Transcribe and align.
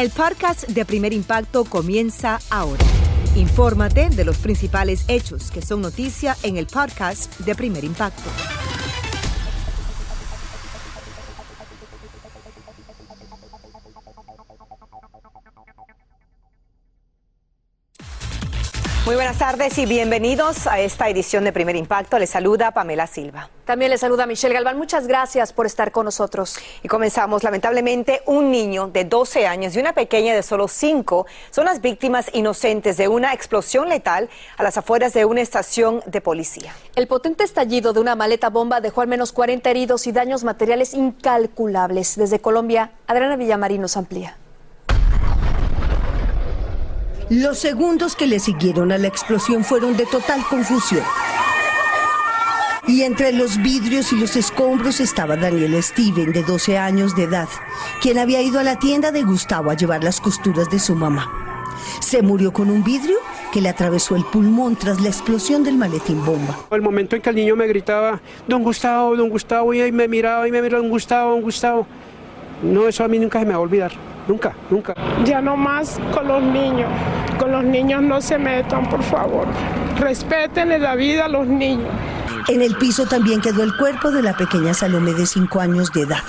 El 0.00 0.08
podcast 0.08 0.66
de 0.66 0.86
Primer 0.86 1.12
Impacto 1.12 1.66
comienza 1.66 2.40
ahora. 2.48 2.82
Infórmate 3.36 4.08
de 4.08 4.24
los 4.24 4.38
principales 4.38 5.04
hechos 5.08 5.50
que 5.50 5.60
son 5.60 5.82
noticia 5.82 6.38
en 6.42 6.56
el 6.56 6.66
podcast 6.66 7.38
de 7.40 7.54
Primer 7.54 7.84
Impacto. 7.84 8.30
Muy 19.10 19.16
buenas 19.16 19.38
tardes 19.38 19.76
y 19.76 19.86
bienvenidos 19.86 20.68
a 20.68 20.78
esta 20.78 21.08
edición 21.08 21.42
de 21.42 21.52
Primer 21.52 21.74
Impacto. 21.74 22.16
Les 22.16 22.30
saluda 22.30 22.70
Pamela 22.70 23.08
Silva. 23.08 23.50
También 23.64 23.90
les 23.90 23.98
saluda 23.98 24.24
Michelle 24.24 24.54
Galván. 24.54 24.78
Muchas 24.78 25.08
gracias 25.08 25.52
por 25.52 25.66
estar 25.66 25.90
con 25.90 26.04
nosotros. 26.04 26.56
Y 26.84 26.86
comenzamos. 26.86 27.42
Lamentablemente, 27.42 28.22
un 28.26 28.52
niño 28.52 28.86
de 28.86 29.04
12 29.04 29.48
años 29.48 29.74
y 29.74 29.80
una 29.80 29.94
pequeña 29.94 30.32
de 30.32 30.44
solo 30.44 30.68
5 30.68 31.26
son 31.50 31.64
las 31.64 31.80
víctimas 31.80 32.30
inocentes 32.34 32.96
de 32.98 33.08
una 33.08 33.32
explosión 33.32 33.88
letal 33.88 34.30
a 34.56 34.62
las 34.62 34.78
afueras 34.78 35.12
de 35.12 35.24
una 35.24 35.40
estación 35.40 36.04
de 36.06 36.20
policía. 36.20 36.72
El 36.94 37.08
potente 37.08 37.42
estallido 37.42 37.92
de 37.92 37.98
una 37.98 38.14
maleta 38.14 38.48
bomba 38.48 38.80
dejó 38.80 39.00
al 39.00 39.08
menos 39.08 39.32
40 39.32 39.68
heridos 39.68 40.06
y 40.06 40.12
daños 40.12 40.44
materiales 40.44 40.94
incalculables. 40.94 42.14
Desde 42.14 42.38
Colombia, 42.38 42.92
Adriana 43.08 43.34
Villamarín 43.34 43.80
nos 43.80 43.96
amplía. 43.96 44.36
Los 47.30 47.60
segundos 47.60 48.16
que 48.16 48.26
le 48.26 48.40
siguieron 48.40 48.90
a 48.90 48.98
la 48.98 49.06
explosión 49.06 49.62
fueron 49.62 49.96
de 49.96 50.04
total 50.04 50.42
confusión. 50.50 51.04
Y 52.88 53.02
entre 53.02 53.32
los 53.32 53.56
vidrios 53.62 54.12
y 54.12 54.16
los 54.16 54.34
escombros 54.34 54.98
estaba 54.98 55.36
Daniel 55.36 55.80
Steven, 55.80 56.32
de 56.32 56.42
12 56.42 56.76
años 56.76 57.14
de 57.14 57.22
edad, 57.22 57.46
quien 58.02 58.18
había 58.18 58.42
ido 58.42 58.58
a 58.58 58.64
la 58.64 58.80
tienda 58.80 59.12
de 59.12 59.22
Gustavo 59.22 59.70
a 59.70 59.74
llevar 59.74 60.02
las 60.02 60.20
costuras 60.20 60.68
de 60.70 60.80
su 60.80 60.96
mamá. 60.96 61.30
Se 62.00 62.20
murió 62.20 62.52
con 62.52 62.68
un 62.68 62.82
vidrio 62.82 63.18
que 63.52 63.60
le 63.60 63.68
atravesó 63.68 64.16
el 64.16 64.24
pulmón 64.24 64.74
tras 64.74 65.00
la 65.00 65.08
explosión 65.08 65.62
del 65.62 65.76
maletín 65.76 66.24
bomba. 66.24 66.58
El 66.72 66.82
momento 66.82 67.14
en 67.14 67.22
que 67.22 67.30
el 67.30 67.36
niño 67.36 67.54
me 67.54 67.68
gritaba, 67.68 68.20
don 68.48 68.64
Gustavo, 68.64 69.14
don 69.14 69.28
Gustavo, 69.28 69.72
y 69.72 69.92
me 69.92 70.08
miraba 70.08 70.48
y 70.48 70.50
me 70.50 70.60
miraba, 70.60 70.82
don 70.82 70.90
Gustavo, 70.90 71.30
don 71.30 71.42
Gustavo. 71.42 71.86
No, 72.64 72.88
eso 72.88 73.04
a 73.04 73.08
mí 73.08 73.20
nunca 73.20 73.38
se 73.38 73.44
me 73.44 73.52
va 73.52 73.58
a 73.58 73.60
olvidar. 73.60 73.92
Nunca, 74.30 74.54
nunca. 74.70 74.94
Ya 75.24 75.40
no 75.40 75.56
más 75.56 75.98
con 76.14 76.28
los 76.28 76.40
niños. 76.40 76.88
Con 77.36 77.50
los 77.50 77.64
niños 77.64 78.00
no 78.00 78.20
se 78.20 78.38
metan, 78.38 78.88
por 78.88 79.02
favor. 79.02 79.48
Respétenle 79.98 80.78
la 80.78 80.94
vida 80.94 81.24
a 81.24 81.28
los 81.28 81.48
niños. 81.48 81.88
En 82.46 82.62
el 82.62 82.76
piso 82.76 83.06
también 83.06 83.40
quedó 83.40 83.64
el 83.64 83.76
cuerpo 83.76 84.12
de 84.12 84.22
la 84.22 84.36
pequeña 84.36 84.72
Salomé 84.72 85.14
de 85.14 85.26
5 85.26 85.58
años 85.58 85.92
de 85.92 86.02
edad. 86.02 86.22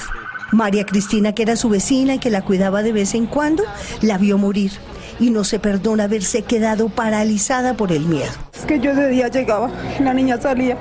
María 0.52 0.84
Cristina, 0.84 1.36
que 1.36 1.44
era 1.44 1.56
su 1.56 1.70
vecina 1.70 2.16
y 2.16 2.18
que 2.18 2.32
la 2.32 2.42
cuidaba 2.42 2.82
de 2.82 2.92
vez 2.92 3.14
en 3.14 3.28
cuando, 3.28 3.64
la 4.02 4.18
vio 4.18 4.40
morir 4.40 4.72
y 5.20 5.30
no 5.30 5.44
se 5.44 5.60
perdona 5.60 6.06
haberse 6.06 6.42
quedado 6.42 6.90
paralizada 6.90 7.76
por 7.76 7.92
el 7.92 8.06
miedo. 8.06 8.32
Es 8.52 8.66
que 8.66 8.80
yo 8.80 8.94
ese 8.94 9.10
día 9.10 9.28
llegaba 9.28 9.70
y 10.00 10.02
la 10.02 10.16
niña 10.16 10.42
salía. 10.42 10.76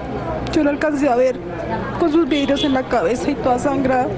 Yo 0.55 0.65
la 0.65 0.71
alcancé 0.71 1.07
a 1.07 1.17
ver 1.17 1.37
con 1.99 2.13
sus 2.13 2.29
vidrios 2.29 2.65
en 2.65 2.73
la 2.73 2.83
cabeza 2.83 3.31
y 3.31 3.35
toda 3.35 3.59
sangrada. 3.59 4.09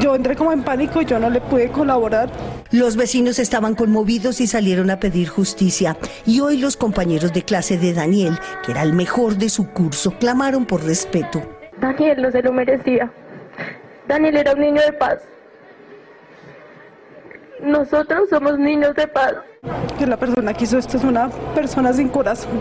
Yo 0.00 0.14
entré 0.14 0.36
como 0.36 0.52
en 0.52 0.62
pánico 0.62 1.02
y 1.02 1.04
yo 1.04 1.18
no 1.18 1.30
le 1.30 1.40
pude 1.40 1.70
colaborar. 1.70 2.30
Los 2.70 2.96
vecinos 2.96 3.38
estaban 3.38 3.74
conmovidos 3.74 4.40
y 4.40 4.46
salieron 4.46 4.90
a 4.90 5.00
pedir 5.00 5.28
justicia. 5.28 5.96
Y 6.26 6.40
hoy 6.40 6.58
los 6.58 6.76
compañeros 6.76 7.32
de 7.32 7.42
clase 7.42 7.78
de 7.78 7.94
Daniel, 7.94 8.38
que 8.64 8.72
era 8.72 8.82
el 8.82 8.92
mejor 8.92 9.36
de 9.36 9.48
su 9.48 9.70
curso, 9.70 10.12
clamaron 10.18 10.66
por 10.66 10.84
respeto. 10.84 11.42
Daniel 11.80 12.22
no 12.22 12.30
se 12.30 12.42
lo 12.42 12.52
merecía. 12.52 13.10
Daniel 14.06 14.36
era 14.36 14.52
un 14.52 14.60
niño 14.60 14.82
de 14.82 14.92
paz. 14.92 15.18
Nosotros 17.62 18.28
somos 18.30 18.58
niños 18.58 18.94
de 18.94 19.06
paz. 19.08 19.34
Que 19.98 20.06
la 20.06 20.16
persona 20.16 20.54
que 20.54 20.64
hizo 20.64 20.78
esto 20.78 20.96
es 20.96 21.04
una 21.04 21.28
persona 21.54 21.92
sin 21.92 22.08
corazón. 22.08 22.52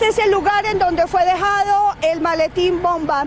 Este 0.00 0.10
es 0.10 0.26
el 0.26 0.30
lugar 0.30 0.64
en 0.64 0.78
donde 0.78 1.08
fue 1.08 1.24
dejado 1.24 1.96
el 2.02 2.20
maletín 2.20 2.80
bomba. 2.80 3.26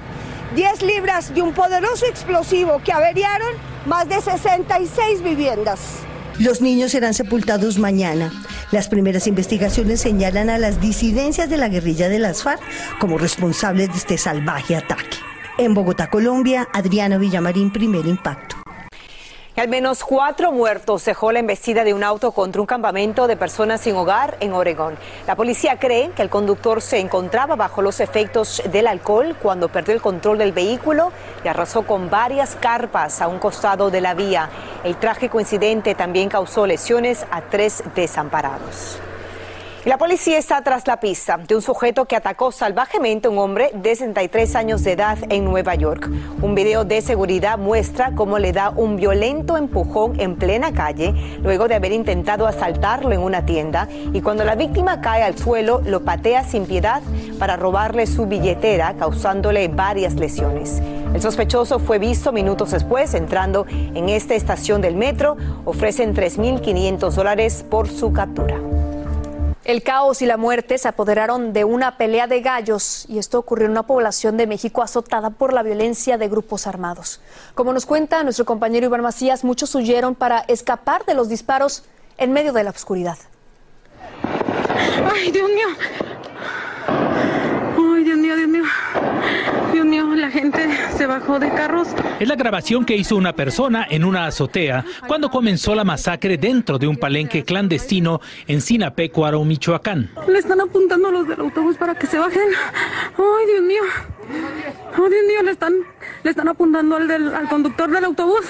10 0.55 0.83
libras 0.83 1.35
de 1.35 1.41
un 1.41 1.53
poderoso 1.53 2.05
explosivo 2.05 2.81
que 2.81 2.93
averiaron 2.93 3.49
más 3.85 4.07
de 4.07 4.21
66 4.21 5.21
viviendas. 5.21 5.97
Los 6.39 6.61
niños 6.61 6.91
serán 6.91 7.13
sepultados 7.13 7.77
mañana. 7.77 8.31
Las 8.71 8.87
primeras 8.87 9.27
investigaciones 9.27 9.99
señalan 9.99 10.49
a 10.49 10.57
las 10.59 10.79
disidencias 10.79 11.49
de 11.49 11.57
la 11.57 11.67
guerrilla 11.67 12.07
de 12.07 12.19
las 12.19 12.41
FARC 12.41 12.61
como 13.01 13.17
responsables 13.17 13.89
de 13.89 13.97
este 13.97 14.17
salvaje 14.17 14.77
ataque. 14.77 15.17
En 15.57 15.73
Bogotá, 15.73 16.09
Colombia, 16.09 16.69
Adriana 16.71 17.17
Villamarín, 17.17 17.73
primer 17.73 18.05
impacto. 18.05 18.60
Al 19.57 19.67
menos 19.67 20.05
cuatro 20.05 20.53
muertos 20.53 21.03
dejó 21.03 21.33
la 21.33 21.39
embestida 21.39 21.83
de 21.83 21.93
un 21.93 22.05
auto 22.05 22.31
contra 22.31 22.61
un 22.61 22.65
campamento 22.65 23.27
de 23.27 23.35
personas 23.35 23.81
sin 23.81 23.95
hogar 23.95 24.37
en 24.39 24.53
Oregón. 24.53 24.97
La 25.27 25.35
policía 25.35 25.77
cree 25.77 26.11
que 26.11 26.21
el 26.21 26.29
conductor 26.29 26.81
se 26.81 26.99
encontraba 26.99 27.57
bajo 27.57 27.81
los 27.81 27.99
efectos 27.99 28.63
del 28.71 28.87
alcohol 28.87 29.35
cuando 29.41 29.67
perdió 29.67 29.93
el 29.93 30.01
control 30.01 30.37
del 30.37 30.53
vehículo 30.53 31.11
y 31.43 31.49
arrasó 31.49 31.81
con 31.81 32.09
varias 32.09 32.55
carpas 32.55 33.21
a 33.21 33.27
un 33.27 33.39
costado 33.39 33.91
de 33.91 33.99
la 33.99 34.13
vía. 34.13 34.49
El 34.85 34.95
trágico 34.95 35.41
incidente 35.41 35.95
también 35.95 36.29
causó 36.29 36.65
lesiones 36.65 37.25
a 37.29 37.41
tres 37.41 37.83
desamparados. 37.93 39.01
La 39.83 39.97
policía 39.97 40.37
está 40.37 40.61
tras 40.61 40.85
la 40.85 40.99
pista 40.99 41.37
de 41.37 41.55
un 41.55 41.63
sujeto 41.63 42.05
que 42.05 42.15
atacó 42.15 42.51
salvajemente 42.51 43.27
a 43.27 43.31
un 43.31 43.39
hombre 43.39 43.71
de 43.73 43.95
63 43.95 44.55
años 44.55 44.83
de 44.83 44.91
edad 44.91 45.17
en 45.29 45.43
Nueva 45.43 45.73
York. 45.73 46.07
Un 46.43 46.53
video 46.53 46.85
de 46.85 47.01
seguridad 47.01 47.57
muestra 47.57 48.11
cómo 48.13 48.37
le 48.37 48.51
da 48.51 48.69
un 48.69 48.95
violento 48.95 49.57
empujón 49.57 50.19
en 50.19 50.35
plena 50.35 50.71
calle 50.71 51.15
luego 51.41 51.67
de 51.67 51.73
haber 51.73 51.93
intentado 51.93 52.45
asaltarlo 52.45 53.11
en 53.11 53.21
una 53.21 53.43
tienda 53.47 53.87
y 54.13 54.21
cuando 54.21 54.43
la 54.43 54.53
víctima 54.53 55.01
cae 55.01 55.23
al 55.23 55.35
suelo 55.35 55.81
lo 55.83 56.05
patea 56.05 56.43
sin 56.43 56.67
piedad 56.67 57.01
para 57.39 57.57
robarle 57.57 58.05
su 58.05 58.27
billetera 58.27 58.93
causándole 58.99 59.67
varias 59.67 60.13
lesiones. 60.13 60.79
El 61.11 61.23
sospechoso 61.23 61.79
fue 61.79 61.97
visto 61.97 62.31
minutos 62.31 62.69
después 62.69 63.15
entrando 63.15 63.65
en 63.67 64.09
esta 64.09 64.35
estación 64.35 64.79
del 64.81 64.95
metro. 64.95 65.37
Ofrecen 65.65 66.15
3.500 66.15 67.11
dólares 67.13 67.65
por 67.67 67.89
su 67.89 68.13
captura. 68.13 68.70
El 69.71 69.83
caos 69.83 70.21
y 70.21 70.25
la 70.25 70.35
muerte 70.35 70.77
se 70.77 70.89
apoderaron 70.89 71.53
de 71.53 71.63
una 71.63 71.95
pelea 71.95 72.27
de 72.27 72.41
gallos 72.41 73.05
y 73.07 73.19
esto 73.19 73.39
ocurrió 73.39 73.67
en 73.67 73.71
una 73.71 73.87
población 73.87 74.35
de 74.35 74.45
México 74.45 74.81
azotada 74.81 75.29
por 75.29 75.53
la 75.53 75.63
violencia 75.63 76.17
de 76.17 76.27
grupos 76.27 76.67
armados. 76.67 77.21
Como 77.55 77.71
nos 77.71 77.85
cuenta 77.85 78.21
nuestro 78.23 78.43
compañero 78.43 78.87
Iván 78.87 78.99
Macías, 78.99 79.45
muchos 79.45 79.73
huyeron 79.73 80.13
para 80.13 80.39
escapar 80.39 81.05
de 81.05 81.13
los 81.13 81.29
disparos 81.29 81.85
en 82.17 82.33
medio 82.33 82.51
de 82.51 82.65
la 82.65 82.71
oscuridad. 82.71 83.17
Ay, 85.09 85.31
Dios 85.31 85.49
mío. 85.49 85.67
Ay, 87.95 88.03
Dios 88.03 88.17
mío, 88.17 88.35
Dios 88.35 88.49
mío. 88.49 88.63
Dios 89.71 89.85
mío, 89.85 90.05
la 90.21 90.29
gente 90.29 90.69
se 90.95 91.07
bajó 91.07 91.39
de 91.39 91.49
carros. 91.49 91.87
Es 92.19 92.27
la 92.27 92.35
grabación 92.35 92.85
que 92.85 92.95
hizo 92.95 93.15
una 93.15 93.33
persona 93.33 93.85
en 93.89 94.05
una 94.05 94.27
azotea 94.27 94.85
cuando 95.07 95.29
comenzó 95.29 95.73
la 95.73 95.83
masacre 95.83 96.37
dentro 96.37 96.77
de 96.77 96.87
un 96.87 96.95
palenque 96.95 97.43
clandestino 97.43 98.21
en 98.47 98.61
Sinapecuaro, 98.61 99.43
Michoacán. 99.43 100.11
Le 100.27 100.39
están 100.39 100.61
apuntando 100.61 101.09
a 101.09 101.11
los 101.11 101.27
del 101.27 101.39
autobús 101.39 101.75
para 101.77 101.95
que 101.95 102.05
se 102.05 102.19
bajen. 102.19 102.49
Ay, 103.17 103.45
Dios 103.47 103.63
mío. 103.63 103.81
Ay, 104.93 105.09
Dios 105.09 105.25
mío, 105.27 105.43
le 105.43 105.51
están, 105.51 105.73
le 106.23 106.29
están 106.29 106.47
apuntando 106.47 106.95
al, 106.95 107.07
del, 107.07 107.33
al 107.33 107.49
conductor 107.49 107.89
del 107.89 108.05
autobús. 108.05 108.45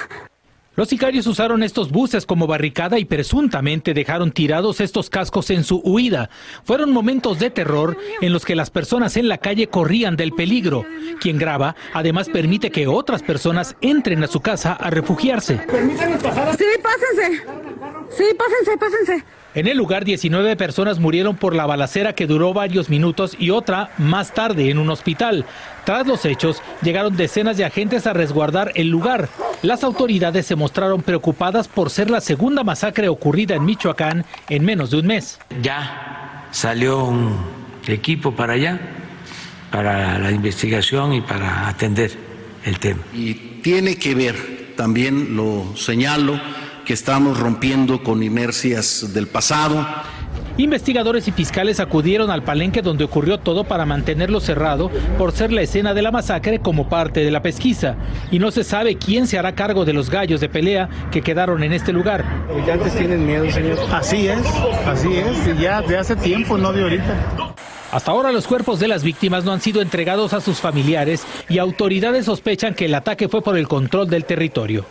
Los 0.73 0.87
sicarios 0.87 1.27
usaron 1.27 1.63
estos 1.63 1.91
buses 1.91 2.25
como 2.25 2.47
barricada 2.47 2.97
y 2.97 3.03
presuntamente 3.03 3.93
dejaron 3.93 4.31
tirados 4.31 4.79
estos 4.79 5.09
cascos 5.09 5.49
en 5.49 5.65
su 5.65 5.81
huida. 5.83 6.29
Fueron 6.63 6.93
momentos 6.93 7.39
de 7.39 7.49
terror 7.49 7.97
en 8.21 8.31
los 8.31 8.45
que 8.45 8.55
las 8.55 8.69
personas 8.69 9.17
en 9.17 9.27
la 9.27 9.37
calle 9.37 9.67
corrían 9.67 10.15
del 10.15 10.31
peligro. 10.31 10.85
Quien 11.19 11.37
graba 11.37 11.75
además 11.93 12.29
permite 12.29 12.71
que 12.71 12.87
otras 12.87 13.21
personas 13.21 13.75
entren 13.81 14.23
a 14.23 14.27
su 14.27 14.39
casa 14.39 14.71
a 14.71 14.89
refugiarse. 14.89 15.59
Sí, 15.59 16.65
pásense. 16.81 17.43
Sí, 18.09 18.23
pásense, 18.37 18.77
pásense. 18.79 19.25
En 19.53 19.67
el 19.67 19.75
lugar, 19.77 20.05
19 20.05 20.55
personas 20.55 20.99
murieron 20.99 21.35
por 21.35 21.53
la 21.53 21.65
balacera 21.65 22.13
que 22.13 22.25
duró 22.25 22.53
varios 22.53 22.89
minutos 22.89 23.35
y 23.37 23.49
otra 23.49 23.91
más 23.97 24.33
tarde 24.33 24.69
en 24.69 24.77
un 24.77 24.89
hospital. 24.89 25.45
Tras 25.83 26.07
los 26.07 26.23
hechos, 26.23 26.61
llegaron 26.81 27.17
decenas 27.17 27.57
de 27.57 27.65
agentes 27.65 28.07
a 28.07 28.13
resguardar 28.13 28.71
el 28.75 28.87
lugar. 28.87 29.27
Las 29.61 29.83
autoridades 29.83 30.45
se 30.45 30.55
mostraron 30.55 31.01
preocupadas 31.01 31.67
por 31.67 31.89
ser 31.89 32.09
la 32.09 32.21
segunda 32.21 32.63
masacre 32.63 33.09
ocurrida 33.09 33.55
en 33.55 33.65
Michoacán 33.65 34.23
en 34.47 34.63
menos 34.63 34.91
de 34.91 34.99
un 34.99 35.07
mes. 35.07 35.37
Ya 35.61 36.47
salió 36.51 37.03
un 37.03 37.35
equipo 37.87 38.33
para 38.33 38.53
allá, 38.53 38.79
para 39.69 40.17
la 40.17 40.31
investigación 40.31 41.11
y 41.13 41.19
para 41.19 41.67
atender 41.67 42.11
el 42.63 42.79
tema. 42.79 43.01
Y 43.13 43.33
tiene 43.61 43.97
que 43.97 44.15
ver, 44.15 44.73
también 44.77 45.35
lo 45.35 45.75
señalo, 45.75 46.39
que 46.91 46.95
estamos 46.95 47.39
rompiendo 47.39 48.03
con 48.03 48.21
inercias 48.21 49.13
del 49.13 49.25
pasado. 49.25 49.87
Investigadores 50.57 51.25
y 51.25 51.31
fiscales 51.31 51.79
acudieron 51.79 52.29
al 52.29 52.43
palenque 52.43 52.81
donde 52.81 53.05
ocurrió 53.05 53.37
todo 53.37 53.63
para 53.63 53.85
mantenerlo 53.85 54.41
cerrado 54.41 54.91
por 55.17 55.31
ser 55.31 55.53
la 55.53 55.61
escena 55.61 55.93
de 55.93 56.01
la 56.01 56.11
masacre 56.11 56.59
como 56.59 56.89
parte 56.89 57.23
de 57.23 57.31
la 57.31 57.41
pesquisa. 57.41 57.95
Y 58.29 58.39
no 58.39 58.51
se 58.51 58.65
sabe 58.65 58.97
quién 58.97 59.25
se 59.25 59.39
hará 59.39 59.55
cargo 59.55 59.85
de 59.85 59.93
los 59.93 60.09
gallos 60.09 60.41
de 60.41 60.49
pelea 60.49 60.89
que 61.13 61.21
quedaron 61.21 61.63
en 61.63 61.71
este 61.71 61.93
lugar. 61.93 62.25
Los 62.49 62.57
habitantes 62.57 62.93
tienen 62.97 63.25
miedo, 63.25 63.49
señor. 63.49 63.79
Así 63.89 64.27
es, 64.27 64.45
así 64.85 65.13
es, 65.15 65.57
ya 65.61 65.81
de 65.81 65.97
hace 65.97 66.17
tiempo, 66.17 66.57
no 66.57 66.73
de 66.73 66.83
ahorita. 66.83 67.55
Hasta 67.93 68.11
ahora 68.11 68.33
los 68.33 68.47
cuerpos 68.47 68.81
de 68.81 68.89
las 68.89 69.01
víctimas 69.01 69.45
no 69.45 69.53
han 69.53 69.61
sido 69.61 69.81
entregados 69.81 70.33
a 70.33 70.41
sus 70.41 70.59
familiares 70.59 71.25
y 71.47 71.57
autoridades 71.57 72.25
sospechan 72.25 72.73
que 72.73 72.83
el 72.83 72.95
ataque 72.95 73.29
fue 73.29 73.41
por 73.41 73.57
el 73.57 73.69
control 73.69 74.09
del 74.09 74.25
territorio. 74.25 74.85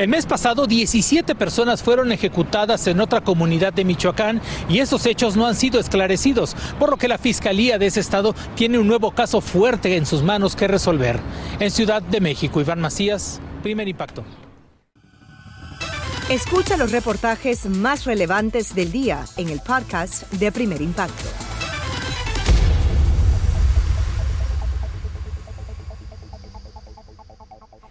El 0.00 0.08
mes 0.08 0.24
pasado, 0.24 0.66
17 0.66 1.34
personas 1.34 1.82
fueron 1.82 2.10
ejecutadas 2.10 2.86
en 2.86 3.00
otra 3.00 3.20
comunidad 3.20 3.74
de 3.74 3.84
Michoacán 3.84 4.40
y 4.66 4.78
esos 4.78 5.04
hechos 5.04 5.36
no 5.36 5.46
han 5.46 5.54
sido 5.54 5.78
esclarecidos, 5.78 6.56
por 6.78 6.88
lo 6.88 6.96
que 6.96 7.06
la 7.06 7.18
Fiscalía 7.18 7.76
de 7.76 7.84
ese 7.84 8.00
estado 8.00 8.34
tiene 8.54 8.78
un 8.78 8.86
nuevo 8.86 9.10
caso 9.10 9.42
fuerte 9.42 9.98
en 9.98 10.06
sus 10.06 10.22
manos 10.22 10.56
que 10.56 10.68
resolver. 10.68 11.20
En 11.58 11.70
Ciudad 11.70 12.00
de 12.00 12.22
México, 12.22 12.62
Iván 12.62 12.80
Macías, 12.80 13.42
primer 13.62 13.88
impacto. 13.88 14.24
Escucha 16.30 16.78
los 16.78 16.92
reportajes 16.92 17.66
más 17.66 18.06
relevantes 18.06 18.74
del 18.74 18.92
día 18.92 19.26
en 19.36 19.50
el 19.50 19.60
podcast 19.60 20.32
de 20.32 20.50
Primer 20.50 20.80
Impacto. 20.80 21.49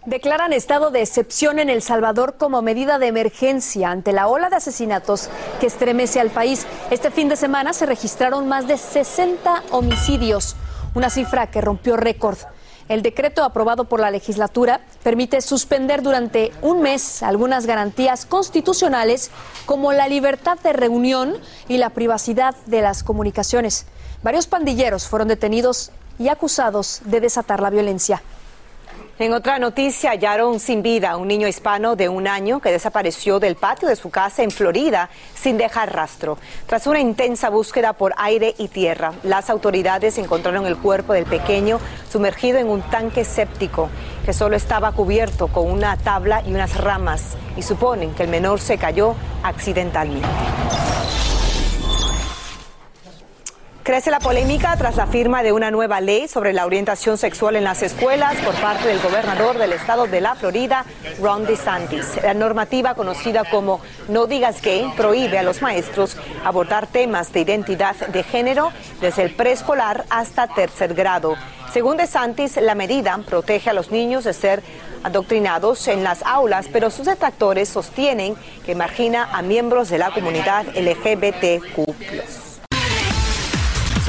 Declaran 0.10 0.54
estado 0.54 0.90
de 0.90 1.04
excepción 1.04 1.60
en 1.60 1.70
El 1.70 1.84
Salvador 1.84 2.34
como 2.40 2.64
medida 2.64 2.98
de 2.98 3.06
emergencia 3.06 3.92
ante 3.92 4.12
la 4.12 4.28
ola 4.28 4.50
de 4.50 4.56
asesinatos 4.56 5.30
que 5.60 5.68
estremece 5.68 6.20
al 6.20 6.32
país. 6.32 6.66
Este 6.90 7.12
fin 7.12 7.30
de 7.30 7.36
semana 7.36 7.74
se 7.74 7.86
registraron 7.86 8.48
más 8.48 8.68
de 8.68 8.80
60 8.80 9.66
homicidios, 9.70 10.56
una 10.96 11.12
cifra 11.12 11.52
que 11.52 11.62
rompió 11.62 11.96
récord. 11.96 12.40
El 12.88 13.04
decreto 13.04 13.44
aprobado 13.44 13.84
por 13.84 14.00
la 14.00 14.10
legislatura 14.10 14.82
permite 15.04 15.42
suspender 15.42 16.02
durante 16.02 16.54
un 16.64 16.82
mes 16.82 17.22
algunas 17.22 17.68
garantías 17.68 18.26
constitucionales 18.26 19.30
como 19.68 19.94
la 19.94 20.08
libertad 20.08 20.58
de 20.58 20.74
reunión 20.74 21.38
y 21.68 21.78
la 21.78 21.92
privacidad 21.92 22.56
de 22.66 22.82
las 22.82 23.04
comunicaciones. 23.04 23.86
Varios 24.24 24.48
pandilleros 24.48 25.08
fueron 25.08 25.28
detenidos 25.28 25.92
y 26.18 26.30
acusados 26.30 27.02
de 27.06 27.22
desatar 27.22 27.62
la 27.62 27.70
violencia. 27.70 28.24
En 29.20 29.34
otra 29.34 29.60
noticia, 29.60 30.12
hallaron 30.12 30.62
sin 30.62 30.82
vida 30.82 31.10
a 31.10 31.18
un 31.18 31.28
niño 31.28 31.50
hispano 31.50 31.98
de 31.98 32.08
un 32.08 32.26
año 32.26 32.62
que 32.62 32.72
desapareció 32.72 33.42
del 33.42 33.58
patio 33.58 33.90
de 33.90 33.98
su 33.98 34.10
casa 34.10 34.44
en 34.44 34.50
Florida 34.50 35.10
sin 35.36 35.58
dejar 35.58 35.94
rastro. 35.94 36.38
Tras 36.68 36.88
una 36.88 37.02
intensa 37.02 37.50
búsqueda 37.50 37.92
por 37.92 38.14
aire 38.16 38.56
y 38.58 38.70
tierra, 38.70 39.12
las 39.24 39.50
autoridades 39.50 40.18
encontraron 40.18 40.66
el 40.66 40.78
cuerpo 40.78 41.12
del 41.12 41.26
pequeño 41.26 41.82
sumergido 42.10 42.60
en 42.60 42.70
un 42.70 42.82
tanque 42.82 43.26
séptico 43.26 43.90
que 44.24 44.32
solo 44.32 44.56
estaba 44.56 44.94
cubierto 44.94 45.50
con 45.50 45.70
una 45.70 45.98
tabla 45.98 46.42
y 46.48 46.54
unas 46.54 46.78
ramas 46.78 47.36
y 47.58 47.62
suponen 47.62 48.14
que 48.14 48.24
el 48.24 48.30
menor 48.30 48.62
se 48.62 48.78
cayó 48.78 49.16
accidentalmente. 49.44 50.30
Crece 53.84 54.12
la 54.12 54.20
polémica 54.20 54.76
tras 54.78 54.98
la 54.98 55.08
firma 55.08 55.42
de 55.42 55.52
una 55.52 55.72
nueva 55.72 56.00
ley 56.00 56.28
sobre 56.28 56.54
la 56.54 56.66
orientación 56.66 57.18
sexual 57.18 57.56
en 57.56 57.64
las 57.64 57.82
escuelas 57.82 58.36
por 58.38 58.54
parte 58.56 58.88
del 58.88 59.00
gobernador 59.00 59.58
del 59.58 59.74
estado 59.74 60.06
de 60.06 60.22
la 60.22 60.36
Florida, 60.36 60.86
Ron 61.20 61.46
DeSantis. 61.46 62.20
La 62.22 62.34
normativa 62.34 62.94
conocida 62.94 63.46
como 63.46 63.82
No 64.08 64.28
digas 64.28 64.62
gay 64.62 64.92
prohíbe 64.96 65.40
a 65.40 65.44
los 65.44 65.62
maestros 65.62 66.18
abordar 66.44 66.88
temas 66.88 67.34
de 67.34 67.40
identidad 67.40 67.96
de 67.96 68.22
género 68.22 68.72
desde 69.02 69.24
el 69.24 69.34
preescolar 69.34 70.06
hasta 70.10 70.48
tercer 70.48 70.94
grado. 70.94 71.36
Según 71.74 71.98
DeSantis, 71.98 72.58
la 72.58 72.76
medida 72.76 73.18
protege 73.26 73.72
a 73.72 73.74
los 73.74 73.92
niños 73.92 74.24
de 74.24 74.34
ser 74.34 74.62
adoctrinados 75.04 75.88
en 75.88 76.04
las 76.04 76.22
aulas, 76.24 76.68
pero 76.72 76.92
sus 76.92 77.06
detractores 77.06 77.70
sostienen 77.70 78.36
que 78.66 78.76
margina 78.76 79.30
a 79.32 79.42
miembros 79.42 79.90
de 79.90 79.98
la 79.98 80.12
comunidad 80.12 80.66
LGBTQ. 80.76 82.49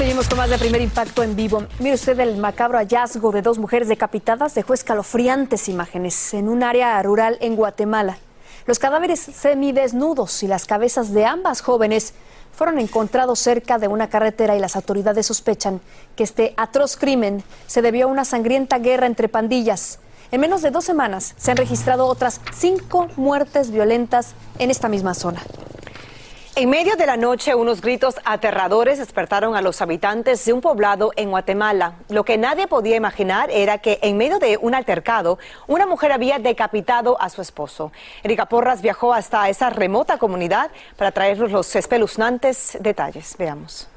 Seguimos 0.01 0.27
con 0.27 0.39
más 0.39 0.49
de 0.49 0.57
primer 0.57 0.81
impacto 0.81 1.21
en 1.21 1.35
vivo. 1.35 1.63
Mire 1.77 1.93
usted 1.93 2.19
el 2.21 2.37
macabro 2.37 2.79
hallazgo 2.79 3.31
de 3.31 3.43
dos 3.43 3.59
mujeres 3.59 3.87
decapitadas 3.87 4.55
dejó 4.55 4.73
escalofriantes 4.73 5.69
imágenes 5.69 6.33
en 6.33 6.49
un 6.49 6.63
área 6.63 6.99
rural 7.03 7.37
en 7.39 7.55
Guatemala. 7.55 8.17
Los 8.65 8.79
cadáveres 8.79 9.19
semidesnudos 9.19 10.41
y 10.41 10.47
las 10.47 10.65
cabezas 10.65 11.13
de 11.13 11.27
ambas 11.27 11.61
jóvenes 11.61 12.15
fueron 12.51 12.79
encontrados 12.79 13.37
cerca 13.37 13.77
de 13.77 13.89
una 13.89 14.09
carretera 14.09 14.55
y 14.55 14.59
las 14.59 14.75
autoridades 14.75 15.27
sospechan 15.27 15.81
que 16.15 16.23
este 16.23 16.55
atroz 16.57 16.97
crimen 16.97 17.43
se 17.67 17.83
debió 17.83 18.05
a 18.05 18.11
una 18.11 18.25
sangrienta 18.25 18.79
guerra 18.79 19.05
entre 19.05 19.29
pandillas. 19.29 19.99
En 20.31 20.41
menos 20.41 20.63
de 20.63 20.71
dos 20.71 20.83
semanas 20.83 21.35
se 21.37 21.51
han 21.51 21.57
registrado 21.57 22.07
otras 22.07 22.41
cinco 22.55 23.07
muertes 23.17 23.69
violentas 23.69 24.33
en 24.57 24.71
esta 24.71 24.89
misma 24.89 25.13
zona. 25.13 25.43
En 26.53 26.69
medio 26.69 26.97
de 26.97 27.05
la 27.05 27.15
noche, 27.15 27.55
unos 27.55 27.79
gritos 27.79 28.15
aterradores 28.25 28.99
despertaron 28.99 29.55
a 29.55 29.61
los 29.61 29.81
habitantes 29.81 30.43
de 30.43 30.51
un 30.51 30.59
poblado 30.59 31.13
en 31.15 31.29
Guatemala. 31.29 31.93
Lo 32.09 32.25
que 32.25 32.37
nadie 32.37 32.67
podía 32.67 32.97
imaginar 32.97 33.49
era 33.49 33.77
que 33.77 33.99
en 34.01 34.17
medio 34.17 34.37
de 34.37 34.57
un 34.57 34.75
altercado, 34.75 35.39
una 35.67 35.85
mujer 35.85 36.11
había 36.11 36.39
decapitado 36.39 37.19
a 37.21 37.29
su 37.29 37.41
esposo. 37.41 37.93
Erika 38.21 38.47
Porras 38.47 38.81
viajó 38.81 39.13
hasta 39.13 39.47
esa 39.47 39.69
remota 39.69 40.17
comunidad 40.17 40.71
para 40.97 41.13
traernos 41.13 41.51
los 41.51 41.73
espeluznantes 41.73 42.77
detalles. 42.81 43.35
Veamos. 43.39 43.87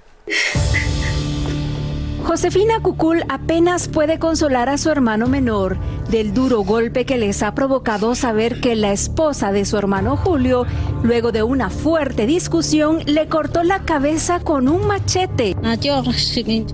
Josefina 2.24 2.80
Cucul 2.80 3.22
apenas 3.28 3.86
puede 3.86 4.18
consolar 4.18 4.70
a 4.70 4.78
su 4.78 4.88
hermano 4.90 5.26
menor 5.26 5.76
del 6.10 6.32
duro 6.32 6.62
golpe 6.62 7.04
que 7.04 7.18
les 7.18 7.42
ha 7.42 7.54
provocado 7.54 8.14
saber 8.14 8.60
que 8.60 8.76
la 8.76 8.92
esposa 8.92 9.52
de 9.52 9.64
su 9.66 9.76
hermano 9.76 10.16
Julio, 10.16 10.64
luego 11.02 11.32
de 11.32 11.42
una 11.42 11.68
fuerte 11.68 12.26
discusión, 12.26 13.00
le 13.04 13.28
cortó 13.28 13.62
la 13.62 13.80
cabeza 13.80 14.40
con 14.40 14.68
un 14.68 14.86
machete. 14.86 15.54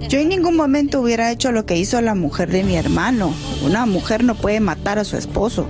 Yo 0.09 0.19
en 0.19 0.29
ningún 0.29 0.57
momento 0.57 1.01
hubiera 1.01 1.33
hecho 1.33 1.51
lo 1.53 1.67
que 1.67 1.77
hizo 1.77 2.01
la 2.01 2.15
mujer 2.15 2.51
de 2.51 2.63
mi 2.63 2.77
hermano. 2.77 3.33
Una 3.65 3.87
mujer 3.87 4.23
no 4.23 4.37
puede 4.37 4.61
matar 4.61 4.99
a 4.99 5.05
su 5.05 5.17
esposo. 5.17 5.67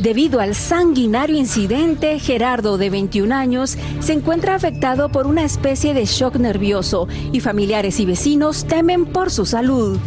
Debido 0.00 0.40
al 0.40 0.54
sanguinario 0.54 1.36
incidente, 1.36 2.18
Gerardo, 2.18 2.78
de 2.78 2.90
21 2.90 3.34
años, 3.34 3.76
se 4.00 4.14
encuentra 4.14 4.54
afectado 4.54 5.10
por 5.10 5.26
una 5.26 5.44
especie 5.44 5.94
de 5.94 6.06
shock 6.06 6.36
nervioso 6.36 7.06
y 7.32 7.40
familiares 7.40 8.00
y 8.00 8.06
vecinos 8.06 8.29
temen 8.68 9.06
por 9.06 9.30
su 9.30 9.44
salud. 9.44 9.98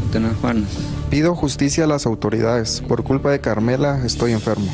Pido 1.10 1.36
justicia 1.36 1.84
a 1.84 1.88
las 1.88 2.06
autoridades. 2.06 2.82
Por 2.88 3.04
culpa 3.04 3.32
de 3.32 3.40
Carmela 3.40 4.02
estoy 4.06 4.32
enfermo. 4.32 4.72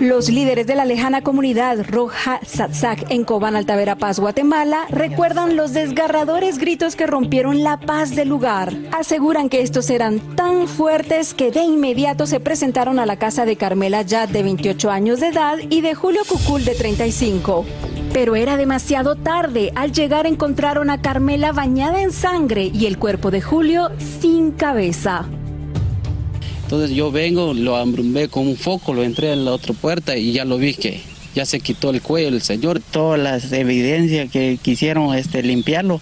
Los 0.00 0.28
líderes 0.28 0.66
de 0.66 0.74
la 0.74 0.84
lejana 0.84 1.22
comunidad 1.22 1.86
Roja 1.88 2.40
Satsak 2.44 3.10
en 3.10 3.24
Cobán, 3.24 3.56
Altavera 3.56 3.96
Paz, 3.96 4.18
Guatemala, 4.18 4.86
recuerdan 4.90 5.56
los 5.56 5.72
desgarradores 5.72 6.58
gritos 6.58 6.96
que 6.96 7.06
rompieron 7.06 7.62
la 7.62 7.78
paz 7.78 8.14
del 8.14 8.28
lugar. 8.28 8.74
Aseguran 8.92 9.48
que 9.48 9.62
estos 9.62 9.88
eran 9.88 10.20
tan 10.36 10.68
fuertes 10.68 11.32
que 11.32 11.50
de 11.50 11.62
inmediato 11.62 12.26
se 12.26 12.40
presentaron 12.40 12.98
a 12.98 13.06
la 13.06 13.16
casa 13.16 13.46
de 13.46 13.56
Carmela 13.56 14.02
Yad, 14.02 14.28
de 14.28 14.42
28 14.42 14.90
años 14.90 15.20
de 15.20 15.28
edad, 15.28 15.56
y 15.70 15.80
de 15.80 15.94
Julio 15.94 16.22
Cucul, 16.28 16.64
de 16.64 16.74
35. 16.74 17.64
Pero 18.16 18.34
era 18.34 18.56
demasiado 18.56 19.14
tarde. 19.14 19.72
Al 19.74 19.92
llegar 19.92 20.26
encontraron 20.26 20.88
a 20.88 21.02
Carmela 21.02 21.52
bañada 21.52 22.00
en 22.00 22.12
sangre 22.12 22.70
y 22.72 22.86
el 22.86 22.96
cuerpo 22.96 23.30
de 23.30 23.42
Julio 23.42 23.90
sin 24.22 24.52
cabeza. 24.52 25.26
Entonces 26.62 26.96
yo 26.96 27.12
vengo, 27.12 27.52
lo 27.52 27.76
ambrumé 27.76 28.28
con 28.28 28.48
un 28.48 28.56
foco, 28.56 28.94
lo 28.94 29.04
entré 29.04 29.34
en 29.34 29.44
la 29.44 29.52
otra 29.52 29.74
puerta 29.74 30.16
y 30.16 30.32
ya 30.32 30.46
lo 30.46 30.56
vi 30.56 30.72
que 30.72 31.02
ya 31.34 31.44
se 31.44 31.60
quitó 31.60 31.90
el 31.90 32.00
cuello 32.00 32.28
el 32.28 32.40
señor. 32.40 32.80
Todas 32.80 33.20
las 33.20 33.52
evidencias 33.52 34.30
que 34.30 34.58
quisieron 34.62 35.14
este, 35.14 35.42
limpiarlo, 35.42 36.00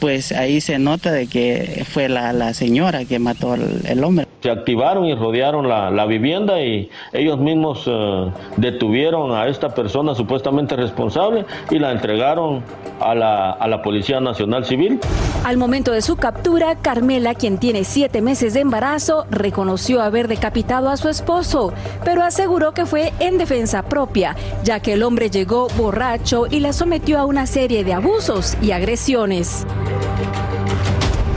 pues 0.00 0.32
ahí 0.32 0.60
se 0.60 0.80
nota 0.80 1.12
de 1.12 1.28
que 1.28 1.86
fue 1.88 2.08
la, 2.08 2.32
la 2.32 2.54
señora 2.54 3.04
que 3.04 3.20
mató 3.20 3.52
al 3.52 3.82
el 3.86 4.02
hombre. 4.02 4.26
Se 4.42 4.50
activaron 4.50 5.04
y 5.04 5.14
rodearon 5.14 5.68
la, 5.68 5.90
la 5.90 6.04
vivienda 6.04 6.60
y 6.60 6.90
ellos 7.12 7.38
mismos 7.38 7.84
eh, 7.86 8.30
detuvieron 8.56 9.30
a 9.30 9.46
esta 9.46 9.68
persona 9.68 10.16
supuestamente 10.16 10.74
responsable 10.74 11.44
y 11.70 11.78
la 11.78 11.92
entregaron 11.92 12.64
a 13.00 13.14
la, 13.14 13.52
a 13.52 13.68
la 13.68 13.82
Policía 13.82 14.20
Nacional 14.20 14.64
Civil. 14.64 14.98
Al 15.44 15.58
momento 15.58 15.92
de 15.92 16.02
su 16.02 16.16
captura, 16.16 16.74
Carmela, 16.74 17.34
quien 17.34 17.58
tiene 17.58 17.84
siete 17.84 18.20
meses 18.20 18.54
de 18.54 18.60
embarazo, 18.60 19.26
reconoció 19.30 20.02
haber 20.02 20.26
decapitado 20.26 20.88
a 20.88 20.96
su 20.96 21.08
esposo, 21.08 21.72
pero 22.04 22.24
aseguró 22.24 22.72
que 22.72 22.84
fue 22.84 23.12
en 23.20 23.38
defensa 23.38 23.84
propia, 23.84 24.34
ya 24.64 24.80
que 24.80 24.94
el 24.94 25.04
hombre 25.04 25.30
llegó 25.30 25.68
borracho 25.76 26.46
y 26.50 26.58
la 26.58 26.72
sometió 26.72 27.20
a 27.20 27.26
una 27.26 27.46
serie 27.46 27.84
de 27.84 27.92
abusos 27.92 28.56
y 28.60 28.72
agresiones. 28.72 29.66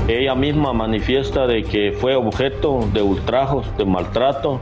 Ella 0.07 0.35
misma 0.35 0.71
manifiesta 0.71 1.47
de 1.47 1.63
que 1.63 1.91
fue 1.99 2.15
objeto 2.15 2.87
de 2.93 3.01
ultrajos, 3.01 3.65
de 3.75 3.85
maltrato 3.85 4.61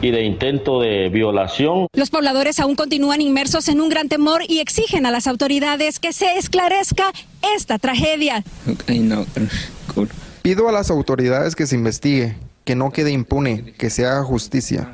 y 0.00 0.10
de 0.10 0.24
intento 0.24 0.80
de 0.80 1.10
violación. 1.10 1.86
Los 1.94 2.08
pobladores 2.08 2.58
aún 2.60 2.76
continúan 2.76 3.20
inmersos 3.20 3.68
en 3.68 3.82
un 3.82 3.90
gran 3.90 4.08
temor 4.08 4.42
y 4.48 4.60
exigen 4.60 5.04
a 5.04 5.10
las 5.10 5.26
autoridades 5.26 6.00
que 6.00 6.14
se 6.14 6.38
esclarezca 6.38 7.12
esta 7.54 7.78
tragedia. 7.78 8.42
Pido 10.40 10.66
a 10.66 10.72
las 10.72 10.90
autoridades 10.90 11.54
que 11.54 11.66
se 11.66 11.74
investigue, 11.74 12.36
que 12.64 12.74
no 12.74 12.90
quede 12.90 13.10
impune, 13.12 13.74
que 13.76 13.90
se 13.90 14.06
haga 14.06 14.22
justicia. 14.22 14.90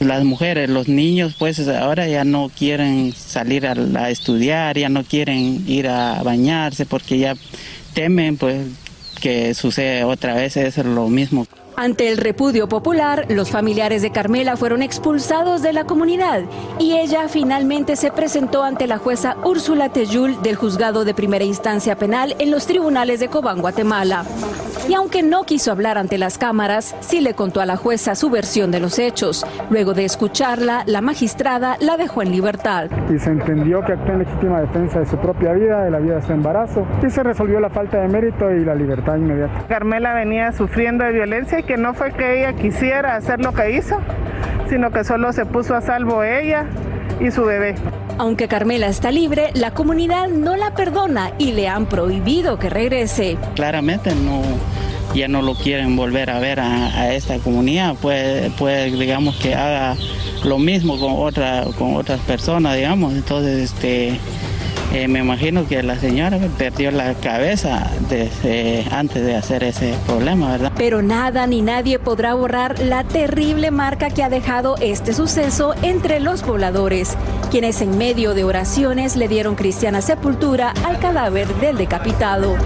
Las 0.00 0.24
mujeres, 0.24 0.68
los 0.70 0.88
niños, 0.88 1.36
pues 1.38 1.60
ahora 1.68 2.08
ya 2.08 2.24
no 2.24 2.50
quieren 2.56 3.12
salir 3.12 3.66
a, 3.66 3.72
a 3.72 4.10
estudiar, 4.10 4.78
ya 4.78 4.88
no 4.88 5.04
quieren 5.04 5.64
ir 5.68 5.88
a 5.88 6.22
bañarse 6.22 6.86
porque 6.86 7.18
ya 7.18 7.34
temen 7.94 8.36
pues 8.36 8.66
que 9.20 9.54
suceda 9.54 10.06
otra 10.06 10.34
vez 10.34 10.56
es 10.56 10.76
lo 10.78 11.08
mismo. 11.08 11.46
Ante 11.80 12.08
el 12.08 12.16
repudio 12.16 12.68
popular, 12.68 13.26
los 13.28 13.52
familiares 13.52 14.02
de 14.02 14.10
Carmela 14.10 14.56
fueron 14.56 14.82
expulsados 14.82 15.62
de 15.62 15.72
la 15.72 15.84
comunidad 15.84 16.42
y 16.80 16.94
ella 16.96 17.28
finalmente 17.28 17.94
se 17.94 18.10
presentó 18.10 18.64
ante 18.64 18.88
la 18.88 18.98
jueza 18.98 19.36
Úrsula 19.44 19.88
Teyul 19.88 20.42
del 20.42 20.56
juzgado 20.56 21.04
de 21.04 21.14
primera 21.14 21.44
instancia 21.44 21.94
penal 21.94 22.34
en 22.40 22.50
los 22.50 22.66
tribunales 22.66 23.20
de 23.20 23.28
Cobán, 23.28 23.60
Guatemala. 23.60 24.24
Y 24.88 24.94
aunque 24.94 25.22
no 25.22 25.44
quiso 25.44 25.70
hablar 25.70 25.98
ante 25.98 26.16
las 26.16 26.38
cámaras, 26.38 26.96
sí 27.00 27.20
le 27.20 27.34
contó 27.34 27.60
a 27.60 27.66
la 27.66 27.76
jueza 27.76 28.14
su 28.14 28.30
versión 28.30 28.70
de 28.70 28.80
los 28.80 28.98
hechos. 28.98 29.44
Luego 29.68 29.92
de 29.92 30.06
escucharla, 30.06 30.82
la 30.86 31.02
magistrada 31.02 31.76
la 31.78 31.98
dejó 31.98 32.22
en 32.22 32.32
libertad. 32.32 32.88
Y 33.14 33.18
se 33.18 33.30
entendió 33.30 33.82
que 33.84 33.92
actuó 33.92 34.14
en 34.14 34.20
legítima 34.20 34.62
defensa 34.62 35.00
de 35.00 35.06
su 35.06 35.18
propia 35.18 35.52
vida, 35.52 35.84
de 35.84 35.90
la 35.90 35.98
vida 35.98 36.16
de 36.16 36.22
su 36.22 36.32
embarazo, 36.32 36.86
y 37.06 37.10
se 37.10 37.22
resolvió 37.22 37.60
la 37.60 37.68
falta 37.68 38.00
de 38.00 38.08
mérito 38.08 38.50
y 38.50 38.64
la 38.64 38.74
libertad 38.74 39.16
inmediata. 39.16 39.66
Carmela 39.68 40.14
venía 40.14 40.52
sufriendo 40.52 41.04
de 41.04 41.12
violencia 41.12 41.60
y 41.60 41.64
que 41.68 41.76
no 41.76 41.92
fue 41.92 42.12
que 42.12 42.40
ella 42.40 42.54
quisiera 42.54 43.16
hacer 43.16 43.40
lo 43.40 43.52
que 43.52 43.76
hizo, 43.76 43.98
sino 44.70 44.90
que 44.90 45.04
solo 45.04 45.32
se 45.34 45.44
puso 45.44 45.74
a 45.74 45.82
salvo 45.82 46.24
ella 46.24 46.64
y 47.20 47.30
su 47.30 47.44
bebé. 47.44 47.74
Aunque 48.16 48.48
Carmela 48.48 48.88
está 48.88 49.12
libre, 49.12 49.50
la 49.52 49.72
comunidad 49.72 50.28
no 50.28 50.56
la 50.56 50.74
perdona 50.74 51.32
y 51.38 51.52
le 51.52 51.68
han 51.68 51.86
prohibido 51.86 52.58
que 52.58 52.70
regrese. 52.70 53.36
Claramente 53.54 54.14
no, 54.14 54.40
ya 55.14 55.28
no 55.28 55.42
lo 55.42 55.54
quieren 55.54 55.94
volver 55.94 56.30
a 56.30 56.40
ver 56.40 56.58
a, 56.58 56.86
a 56.86 57.12
esta 57.12 57.38
comunidad, 57.38 57.96
pues, 58.00 58.50
pues 58.58 58.98
digamos 58.98 59.36
que 59.36 59.54
haga 59.54 59.94
lo 60.44 60.58
mismo 60.58 60.98
con, 60.98 61.12
otra, 61.16 61.64
con 61.76 61.96
otras 61.96 62.20
personas, 62.20 62.76
digamos. 62.76 63.12
Entonces, 63.12 63.72
este, 63.72 64.18
eh, 64.92 65.06
me 65.06 65.18
imagino 65.20 65.66
que 65.66 65.82
la 65.82 65.98
señora 65.98 66.38
perdió 66.56 66.90
la 66.90 67.14
cabeza 67.14 67.90
desde 68.08 68.84
antes 68.90 69.24
de 69.24 69.36
hacer 69.36 69.62
ese 69.64 69.94
problema, 70.06 70.52
¿verdad? 70.52 70.72
Pero 70.76 71.02
nada 71.02 71.46
ni 71.46 71.60
nadie 71.60 71.98
podrá 71.98 72.34
borrar 72.34 72.78
la 72.78 73.04
terrible 73.04 73.70
marca 73.70 74.10
que 74.10 74.22
ha 74.22 74.30
dejado 74.30 74.76
este 74.80 75.12
suceso 75.12 75.74
entre 75.82 76.20
los 76.20 76.42
pobladores, 76.42 77.16
quienes 77.50 77.82
en 77.82 77.98
medio 77.98 78.34
de 78.34 78.44
oraciones 78.44 79.16
le 79.16 79.28
dieron 79.28 79.56
cristiana 79.56 80.00
sepultura 80.00 80.72
al 80.86 80.98
cadáver 80.98 81.48
del 81.56 81.76
decapitado. 81.76 82.56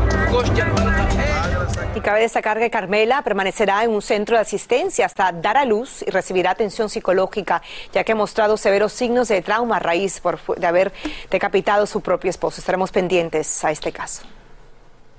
Y 1.95 2.01
cabe 2.01 2.21
destacar 2.21 2.59
que 2.59 2.71
Carmela 2.71 3.21
permanecerá 3.21 3.85
en 3.85 3.91
un 3.91 4.01
centro 4.01 4.37
de 4.37 4.43
asistencia 4.43 5.05
hasta 5.05 5.31
dar 5.31 5.59
a 5.59 5.67
luz 5.67 6.03
y 6.07 6.11
recibirá 6.11 6.51
atención 6.53 6.89
psicológica, 6.89 7.61
ya 7.93 8.03
que 8.03 8.13
ha 8.13 8.15
mostrado 8.15 8.57
severos 8.57 8.95
signos 8.95 9.29
de 9.29 9.43
trauma 9.43 9.77
a 9.77 9.79
raíz 9.79 10.19
por, 10.21 10.41
de 10.57 10.67
haber 10.67 10.93
decapitado 11.31 11.85
a 11.85 11.87
su 11.87 12.01
propio 12.01 12.31
esposo. 12.31 12.61
Estaremos 12.61 12.91
pendientes 12.91 13.63
a 13.63 13.71
este 13.71 13.93
caso. 13.93 14.23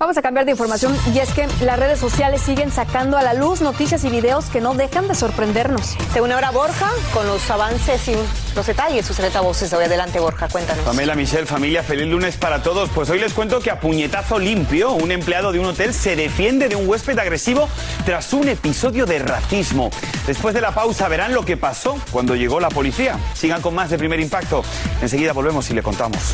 Vamos 0.03 0.17
a 0.17 0.21
cambiar 0.21 0.43
de 0.43 0.51
información 0.51 0.93
y 1.15 1.19
es 1.19 1.29
que 1.31 1.47
las 1.61 1.79
redes 1.79 1.97
sociales 1.97 2.41
siguen 2.41 2.73
sacando 2.73 3.17
a 3.17 3.23
la 3.23 3.33
luz 3.33 3.61
noticias 3.61 4.03
y 4.03 4.09
videos 4.09 4.47
que 4.47 4.59
no 4.59 4.73
dejan 4.73 5.07
de 5.07 5.15
sorprendernos. 5.15 5.95
Según 6.11 6.33
ahora 6.33 6.51
Borja, 6.51 6.89
con 7.13 7.25
los 7.25 7.49
avances 7.49 8.09
y 8.09 8.15
los 8.53 8.67
detalles, 8.67 9.05
sus 9.05 9.17
voces 9.41 9.71
de 9.71 9.77
hoy 9.77 9.85
adelante, 9.85 10.19
Borja, 10.19 10.49
cuéntanos. 10.49 10.83
Pamela 10.83 11.15
Michelle, 11.15 11.45
familia, 11.45 11.83
feliz 11.83 12.05
lunes 12.07 12.35
para 12.35 12.61
todos. 12.61 12.89
Pues 12.89 13.09
hoy 13.11 13.17
les 13.17 13.31
cuento 13.31 13.61
que 13.61 13.71
a 13.71 13.79
puñetazo 13.79 14.39
limpio, 14.39 14.91
un 14.91 15.09
empleado 15.09 15.53
de 15.53 15.59
un 15.59 15.67
hotel 15.67 15.93
se 15.93 16.17
defiende 16.17 16.67
de 16.67 16.75
un 16.75 16.85
huésped 16.85 17.17
agresivo 17.17 17.69
tras 18.05 18.33
un 18.33 18.49
episodio 18.49 19.05
de 19.05 19.19
racismo. 19.19 19.89
Después 20.27 20.53
de 20.53 20.59
la 20.59 20.73
pausa 20.73 21.07
verán 21.07 21.33
lo 21.33 21.45
que 21.45 21.55
pasó 21.55 21.95
cuando 22.11 22.35
llegó 22.35 22.59
la 22.59 22.67
policía. 22.67 23.17
Sigan 23.35 23.61
con 23.61 23.73
más 23.73 23.89
de 23.89 23.97
primer 23.97 24.19
impacto. 24.19 24.65
Enseguida 25.01 25.31
volvemos 25.31 25.69
y 25.69 25.73
le 25.73 25.81
contamos. 25.81 26.33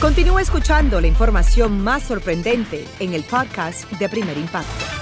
Continúa 0.00 0.40
escuchando 0.40 0.98
la 0.98 1.08
información 1.08 1.84
más 1.84 2.04
sorprendente 2.04 2.86
en 3.00 3.12
el 3.12 3.22
podcast 3.22 3.84
de 3.92 4.08
Primer 4.08 4.38
Impacto. 4.38 4.99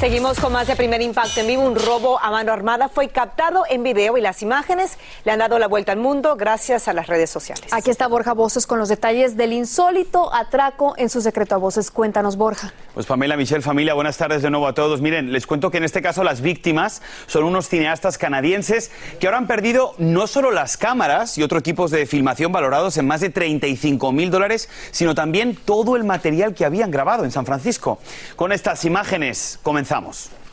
Seguimos 0.00 0.40
con 0.40 0.52
más 0.52 0.66
de 0.66 0.74
primer 0.74 1.00
impacto 1.00 1.40
en 1.40 1.46
vivo. 1.46 1.62
Un 1.62 1.76
robo 1.76 2.18
a 2.20 2.30
mano 2.30 2.52
armada 2.52 2.88
fue 2.88 3.08
captado 3.08 3.62
en 3.70 3.84
video 3.84 4.18
y 4.18 4.20
las 4.20 4.42
imágenes 4.42 4.98
le 5.24 5.30
han 5.30 5.38
dado 5.38 5.58
la 5.58 5.68
vuelta 5.68 5.92
al 5.92 5.98
mundo 5.98 6.36
gracias 6.36 6.88
a 6.88 6.92
las 6.92 7.06
redes 7.06 7.30
sociales. 7.30 7.72
Aquí 7.72 7.90
está 7.90 8.08
Borja 8.08 8.34
Voces 8.34 8.66
con 8.66 8.78
los 8.78 8.88
detalles 8.88 9.36
del 9.36 9.52
insólito 9.52 10.34
atraco 10.34 10.94
en 10.98 11.08
su 11.08 11.22
secreto 11.22 11.54
a 11.54 11.58
voces. 11.58 11.90
Cuéntanos, 11.92 12.36
Borja. 12.36 12.74
Pues 12.92 13.06
Pamela, 13.06 13.36
Michelle, 13.36 13.62
familia, 13.62 13.94
buenas 13.94 14.16
tardes 14.18 14.42
de 14.42 14.50
nuevo 14.50 14.66
a 14.66 14.74
todos. 14.74 15.00
Miren, 15.00 15.32
les 15.32 15.46
cuento 15.46 15.70
que 15.70 15.78
en 15.78 15.84
este 15.84 16.02
caso 16.02 16.22
las 16.24 16.40
víctimas 16.40 17.00
son 17.26 17.44
unos 17.44 17.68
cineastas 17.68 18.18
canadienses 18.18 18.90
que 19.20 19.26
ahora 19.26 19.38
han 19.38 19.46
perdido 19.46 19.94
no 19.98 20.26
solo 20.26 20.50
las 20.50 20.76
cámaras 20.76 21.38
y 21.38 21.42
otros 21.42 21.60
equipos 21.60 21.90
de 21.92 22.04
filmación 22.06 22.52
valorados 22.52 22.98
en 22.98 23.06
más 23.06 23.20
de 23.20 23.30
35 23.30 24.12
mil 24.12 24.30
dólares, 24.30 24.68
sino 24.90 25.14
también 25.14 25.56
todo 25.56 25.96
el 25.96 26.04
material 26.04 26.52
que 26.52 26.64
habían 26.64 26.90
grabado 26.90 27.24
en 27.24 27.30
San 27.30 27.46
Francisco. 27.46 27.98
Con 28.36 28.52
estas 28.52 28.84
imágenes 28.84 29.58
comenzamos. 29.62 29.93
Regresamos. 29.94 30.43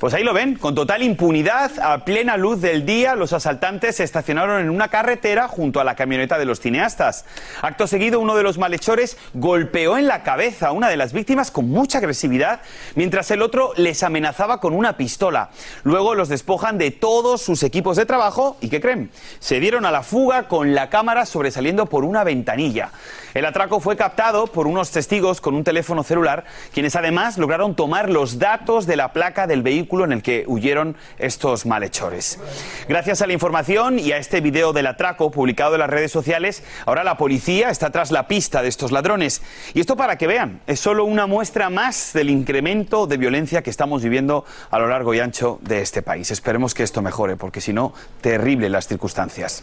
Pues 0.00 0.12
ahí 0.12 0.24
lo 0.24 0.34
ven, 0.34 0.56
con 0.56 0.74
total 0.74 1.04
impunidad, 1.04 1.70
a 1.78 2.04
plena 2.04 2.36
luz 2.36 2.60
del 2.60 2.84
día, 2.84 3.14
los 3.14 3.32
asaltantes 3.32 3.96
se 3.96 4.04
estacionaron 4.04 4.60
en 4.60 4.68
una 4.68 4.88
carretera 4.88 5.46
junto 5.46 5.80
a 5.80 5.84
la 5.84 5.94
camioneta 5.94 6.36
de 6.36 6.44
los 6.44 6.58
cineastas. 6.58 7.24
Acto 7.62 7.86
seguido, 7.86 8.18
uno 8.18 8.34
de 8.34 8.42
los 8.42 8.58
malhechores 8.58 9.16
golpeó 9.34 9.96
en 9.96 10.08
la 10.08 10.24
cabeza 10.24 10.68
a 10.68 10.72
una 10.72 10.88
de 10.88 10.96
las 10.96 11.12
víctimas 11.12 11.52
con 11.52 11.70
mucha 11.70 11.98
agresividad, 11.98 12.60
mientras 12.96 13.30
el 13.30 13.40
otro 13.40 13.72
les 13.76 14.02
amenazaba 14.02 14.60
con 14.60 14.74
una 14.74 14.96
pistola. 14.96 15.50
Luego 15.84 16.16
los 16.16 16.28
despojan 16.28 16.76
de 16.76 16.90
todos 16.90 17.40
sus 17.40 17.62
equipos 17.62 17.96
de 17.96 18.04
trabajo 18.04 18.56
y 18.60 18.70
¿qué 18.70 18.80
creen? 18.80 19.10
Se 19.38 19.60
dieron 19.60 19.86
a 19.86 19.92
la 19.92 20.02
fuga 20.02 20.48
con 20.48 20.74
la 20.74 20.90
cámara 20.90 21.24
sobresaliendo 21.24 21.86
por 21.86 22.04
una 22.04 22.24
ventanilla. 22.24 22.90
El 23.32 23.44
atraco 23.46 23.80
fue 23.80 23.96
captado 23.96 24.48
por 24.48 24.66
unos 24.66 24.90
testigos 24.90 25.40
con 25.40 25.54
un 25.54 25.64
teléfono 25.64 26.02
celular, 26.02 26.44
quienes 26.72 26.94
además 26.94 27.38
lograron 27.38 27.74
tomar 27.74 28.10
los 28.10 28.38
datos 28.38 28.86
de 28.86 28.96
la 28.96 29.12
placa 29.12 29.46
del 29.46 29.62
vehículo 29.62 29.84
en 30.02 30.10
el 30.10 30.22
que 30.22 30.42
huyeron 30.48 30.96
estos 31.18 31.66
malhechores. 31.66 32.40
Gracias 32.88 33.22
a 33.22 33.28
la 33.28 33.32
información 33.32 34.00
y 34.00 34.10
a 34.10 34.16
este 34.16 34.40
video 34.40 34.72
del 34.72 34.88
atraco 34.88 35.30
publicado 35.30 35.74
en 35.74 35.80
las 35.80 35.90
redes 35.90 36.10
sociales, 36.10 36.64
ahora 36.86 37.04
la 37.04 37.16
policía 37.16 37.70
está 37.70 37.90
tras 37.90 38.10
la 38.10 38.26
pista 38.26 38.62
de 38.62 38.68
estos 38.68 38.90
ladrones. 38.90 39.42
Y 39.74 39.80
esto 39.80 39.96
para 39.96 40.18
que 40.18 40.26
vean, 40.26 40.60
es 40.66 40.80
solo 40.80 41.04
una 41.04 41.28
muestra 41.28 41.70
más 41.70 42.12
del 42.12 42.30
incremento 42.30 43.06
de 43.06 43.16
violencia 43.16 43.62
que 43.62 43.70
estamos 43.70 44.02
viviendo 44.02 44.44
a 44.70 44.78
lo 44.80 44.88
largo 44.88 45.14
y 45.14 45.20
ancho 45.20 45.60
de 45.62 45.80
este 45.82 46.02
país. 46.02 46.32
Esperemos 46.32 46.74
que 46.74 46.82
esto 46.82 47.02
mejore, 47.02 47.36
porque 47.36 47.60
si 47.60 47.72
no, 47.72 47.94
terrible 48.20 48.68
las 48.68 48.88
circunstancias. 48.88 49.62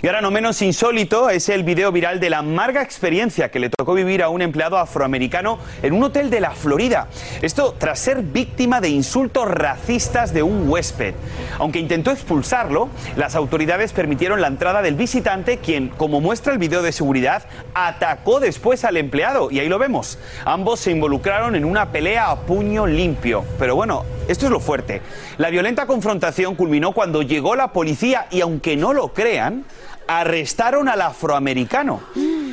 Y 0.00 0.06
ahora 0.06 0.20
no 0.20 0.30
menos 0.30 0.62
insólito 0.62 1.28
es 1.28 1.48
el 1.48 1.64
video 1.64 1.90
viral 1.90 2.20
de 2.20 2.30
la 2.30 2.38
amarga 2.38 2.82
experiencia 2.82 3.50
que 3.50 3.58
le 3.58 3.68
tocó 3.68 3.94
vivir 3.94 4.22
a 4.22 4.28
un 4.28 4.42
empleado 4.42 4.78
afroamericano 4.78 5.58
en 5.82 5.92
un 5.92 6.04
hotel 6.04 6.30
de 6.30 6.40
la 6.40 6.52
Florida. 6.52 7.08
Esto 7.42 7.74
tras 7.76 7.98
ser 7.98 8.22
víctima 8.22 8.80
de 8.80 8.90
insultos 8.90 9.47
racistas 9.48 10.32
de 10.32 10.42
un 10.42 10.68
huésped. 10.68 11.14
Aunque 11.58 11.78
intentó 11.78 12.10
expulsarlo, 12.10 12.88
las 13.16 13.34
autoridades 13.34 13.92
permitieron 13.92 14.40
la 14.40 14.48
entrada 14.48 14.82
del 14.82 14.94
visitante, 14.94 15.58
quien, 15.58 15.88
como 15.88 16.20
muestra 16.20 16.52
el 16.52 16.58
video 16.58 16.82
de 16.82 16.92
seguridad, 16.92 17.44
atacó 17.74 18.40
después 18.40 18.84
al 18.84 18.96
empleado. 18.96 19.50
Y 19.50 19.60
ahí 19.60 19.68
lo 19.68 19.78
vemos. 19.78 20.18
Ambos 20.44 20.80
se 20.80 20.90
involucraron 20.90 21.56
en 21.56 21.64
una 21.64 21.90
pelea 21.92 22.30
a 22.30 22.40
puño 22.40 22.86
limpio. 22.86 23.44
Pero 23.58 23.76
bueno, 23.76 24.04
esto 24.28 24.46
es 24.46 24.50
lo 24.50 24.60
fuerte. 24.60 25.02
La 25.38 25.50
violenta 25.50 25.86
confrontación 25.86 26.54
culminó 26.54 26.92
cuando 26.92 27.22
llegó 27.22 27.56
la 27.56 27.72
policía 27.72 28.26
y 28.30 28.40
aunque 28.40 28.76
no 28.76 28.92
lo 28.92 29.12
crean, 29.12 29.64
arrestaron 30.06 30.88
al 30.88 31.02
afroamericano. 31.02 32.00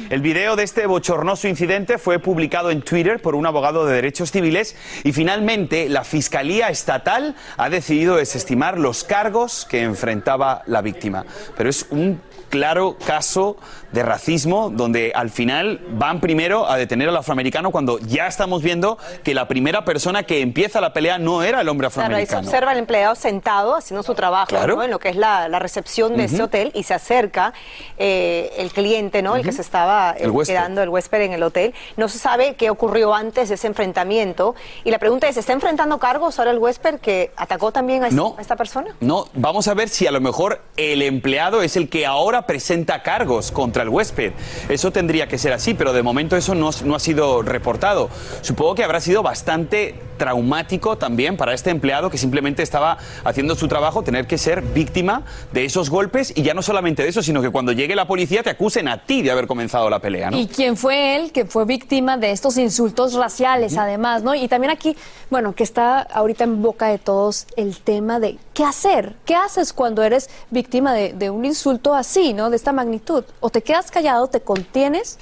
El 0.09 0.21
video 0.21 0.55
de 0.55 0.63
este 0.63 0.85
bochornoso 0.85 1.47
incidente 1.47 1.97
fue 1.97 2.19
publicado 2.19 2.69
en 2.69 2.83
Twitter 2.83 3.19
por 3.19 3.33
un 3.33 3.47
abogado 3.47 3.87
de 3.87 3.95
derechos 3.95 4.31
civiles 4.31 4.75
y 5.03 5.13
finalmente 5.13 5.89
la 5.89 6.03
Fiscalía 6.03 6.69
Estatal 6.69 7.35
ha 7.57 7.69
decidido 7.69 8.17
desestimar 8.17 8.77
los 8.77 9.03
cargos 9.03 9.65
que 9.67 9.81
enfrentaba 9.81 10.61
la 10.67 10.83
víctima. 10.83 11.25
Pero 11.57 11.71
es 11.71 11.87
un 11.89 12.21
claro 12.49 12.97
caso 13.03 13.57
de 13.95 14.03
racismo 14.03 14.69
donde 14.69 15.11
al 15.15 15.29
final 15.31 15.79
van 15.91 16.19
primero 16.19 16.69
a 16.69 16.77
detener 16.77 17.09
al 17.09 17.17
afroamericano 17.17 17.71
cuando 17.71 17.97
ya 17.99 18.27
estamos 18.27 18.61
viendo 18.61 18.97
que 19.23 19.33
la 19.33 19.47
primera 19.47 19.85
persona 19.85 20.23
que 20.23 20.41
empieza 20.41 20.81
la 20.81 20.93
pelea 20.93 21.17
no 21.17 21.41
era 21.41 21.61
el 21.61 21.69
hombre 21.69 21.89
Claro, 21.89 22.15
ahí 22.15 22.25
se 22.25 22.35
afroamericano. 22.35 22.47
observa 22.47 22.71
al 22.71 22.77
empleado 22.77 23.15
sentado 23.15 23.75
haciendo 23.75 24.03
su 24.03 24.13
trabajo 24.13 24.47
Claro. 24.49 24.75
¿no? 24.75 24.83
en 24.83 24.91
lo 24.91 24.99
que 24.99 25.09
es 25.09 25.15
la, 25.15 25.47
la 25.47 25.59
recepción 25.59 26.17
de 26.17 26.25
ese 26.25 26.43
hotel 26.43 26.71
y 26.75 26.83
se 26.83 26.93
acerca 26.93 27.53
eh, 27.97 28.51
el 28.57 28.71
cliente, 28.71 29.21
¿no? 29.21 29.35
El 29.37 29.43
que 29.43 29.51
se 29.53 29.61
estaba 29.61 30.11
eh, 30.17 30.25
El 30.25 30.33
quedando, 30.45 30.81
el 30.83 30.89
huésped 30.89 31.21
en 31.21 31.31
el 31.31 31.41
hotel. 31.43 31.73
No 31.95 32.09
se 32.09 32.19
sabe 32.19 32.55
qué 32.55 32.69
ocurrió 32.69 33.13
antes 33.15 33.47
de 33.49 33.55
ese 33.55 33.67
enfrentamiento 33.67 34.55
y 34.83 34.91
la 34.91 34.99
pregunta 34.99 35.27
es, 35.29 35.35
¿se 35.35 35.39
está 35.39 35.53
enfrentando 35.53 35.97
cargos 35.99 36.37
ahora 36.37 36.51
el 36.51 36.57
huésped 36.57 36.99
que 36.99 37.31
atacó 37.37 37.71
también 37.71 38.03
a, 38.03 38.07
esta- 38.07 38.15
No. 38.21 38.35
a 38.37 38.41
esta 38.41 38.57
persona? 38.57 38.95
No, 38.99 39.27
vamos 39.33 39.69
a 39.69 39.73
ver 39.73 39.87
si 39.87 40.05
a 40.05 40.11
lo 40.11 40.19
mejor 40.19 40.61
el 40.75 41.01
empleado 41.01 41.61
es 41.61 41.77
el 41.77 41.87
que 41.89 42.05
ahora 42.05 42.45
presenta 42.45 43.01
cargos 43.01 43.51
contra 43.51 43.84
el 43.85 43.89
huésped. 43.89 44.33
Eso 44.69 44.91
tendría 44.91 45.27
que 45.27 45.37
ser 45.37 45.53
así, 45.53 45.73
pero 45.73 45.93
de 45.93 46.03
momento 46.03 46.35
eso 46.35 46.55
no, 46.55 46.69
no 46.83 46.95
ha 46.95 46.99
sido 46.99 47.41
reportado. 47.41 48.09
Supongo 48.41 48.75
que 48.75 48.83
habrá 48.83 48.99
sido 48.99 49.23
bastante 49.23 49.95
traumático 50.17 50.97
también 50.97 51.37
para 51.37 51.53
este 51.53 51.69
empleado 51.69 52.09
que 52.09 52.17
simplemente 52.17 52.63
estaba 52.63 52.97
haciendo 53.23 53.55
su 53.55 53.67
trabajo, 53.67 54.03
tener 54.03 54.27
que 54.27 54.37
ser 54.37 54.61
víctima 54.61 55.23
de 55.51 55.65
esos 55.65 55.89
golpes 55.89 56.33
y 56.35 56.43
ya 56.43 56.53
no 56.53 56.61
solamente 56.61 57.03
de 57.03 57.09
eso, 57.09 57.21
sino 57.21 57.41
que 57.41 57.49
cuando 57.49 57.71
llegue 57.71 57.95
la 57.95 58.07
policía 58.07 58.43
te 58.43 58.49
acusen 58.49 58.87
a 58.87 59.05
ti 59.05 59.21
de 59.21 59.31
haber 59.31 59.47
comenzado 59.47 59.89
la 59.89 59.99
pelea, 59.99 60.31
¿no? 60.31 60.37
Y 60.37 60.47
quién 60.47 60.77
fue 60.77 61.15
él 61.15 61.31
que 61.31 61.45
fue 61.45 61.65
víctima 61.65 62.17
de 62.17 62.31
estos 62.31 62.57
insultos 62.57 63.13
raciales, 63.13 63.77
además, 63.77 64.23
¿no? 64.23 64.35
Y 64.35 64.47
también 64.47 64.71
aquí, 64.71 64.95
bueno, 65.29 65.53
que 65.53 65.63
está 65.63 66.01
ahorita 66.01 66.43
en 66.43 66.61
boca 66.61 66.87
de 66.87 66.97
todos 66.97 67.47
el 67.55 67.77
tema 67.77 68.19
de 68.19 68.37
qué 68.53 68.63
hacer. 68.63 69.15
¿Qué 69.25 69.35
haces 69.35 69.73
cuando 69.73 70.03
eres 70.03 70.29
víctima 70.49 70.93
de, 70.93 71.13
de 71.13 71.29
un 71.29 71.45
insulto 71.45 71.93
así, 71.93 72.33
¿no? 72.33 72.49
De 72.49 72.55
esta 72.55 72.71
magnitud. 72.71 73.23
O 73.39 73.49
te 73.49 73.61
quedas 73.65 73.91
callado, 73.91 74.27
te 74.27 74.39
contienes. 74.39 75.19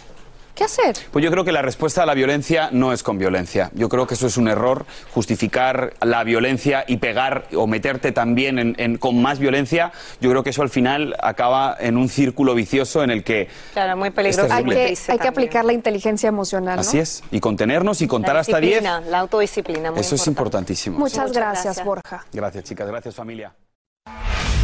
¿Qué 0.55 0.63
hacer? 0.65 0.95
Pues 1.11 1.25
yo 1.25 1.31
creo 1.31 1.43
que 1.43 1.51
la 1.51 1.63
respuesta 1.63 2.03
a 2.03 2.05
la 2.05 2.13
violencia 2.13 2.69
no 2.71 2.93
es 2.93 3.01
con 3.01 3.17
violencia. 3.17 3.71
Yo 3.73 3.89
creo 3.89 4.05
que 4.05 4.13
eso 4.13 4.27
es 4.27 4.37
un 4.37 4.47
error, 4.47 4.85
justificar 5.11 5.95
la 5.99 6.23
violencia 6.23 6.85
y 6.87 6.97
pegar 6.97 7.45
o 7.55 7.65
meterte 7.65 8.11
también 8.11 8.59
en- 8.59 8.75
en- 8.77 8.97
con 8.99 9.19
más 9.19 9.39
violencia. 9.39 9.91
Yo 10.21 10.29
creo 10.29 10.43
que 10.43 10.51
eso 10.51 10.61
al 10.61 10.69
final 10.69 11.15
acaba 11.23 11.75
en 11.79 11.97
un 11.97 12.07
círculo 12.07 12.53
vicioso 12.53 13.01
en 13.03 13.09
el 13.09 13.23
que 13.23 13.47
Claro, 13.73 13.97
muy 13.97 14.11
peligroso. 14.11 14.45
Es 14.45 14.51
Hay 14.51 14.63
que, 14.63 14.95
hay 15.07 15.17
que 15.17 15.27
aplicar 15.27 15.65
la 15.65 15.73
inteligencia 15.73 16.29
emocional, 16.29 16.75
¿no? 16.75 16.81
así 16.81 16.99
es, 16.99 17.23
y 17.31 17.39
contenernos 17.39 18.03
y 18.03 18.07
contar 18.07 18.37
hasta 18.37 18.59
10. 18.59 18.73
disciplina, 18.83 19.01
la 19.09 19.19
autodisciplina. 19.21 19.89
Muy 19.89 20.01
Eso 20.01 20.13
es 20.13 20.27
importante. 20.27 20.29
importantísimo. 20.73 20.99
Muchas, 20.99 21.31
gracias, 21.31 21.63
gracias. 21.63 21.83
Borja. 21.83 22.25
Gracias, 22.31 22.63
chicas, 22.65 22.87
gracias, 22.87 23.15
familia. 23.15 23.55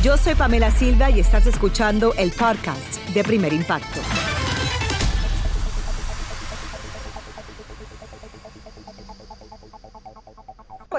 Yo 0.01 0.15
soy 0.15 0.33
Pamela 0.33 0.71
Silva 0.71 1.09
y 1.09 1.19
estás 1.19 1.45
escuchando 1.45 2.13
el 2.17 2.31
podcast 2.31 3.05
de 3.13 3.21
Primer 3.21 3.51
Impacto. 3.51 3.99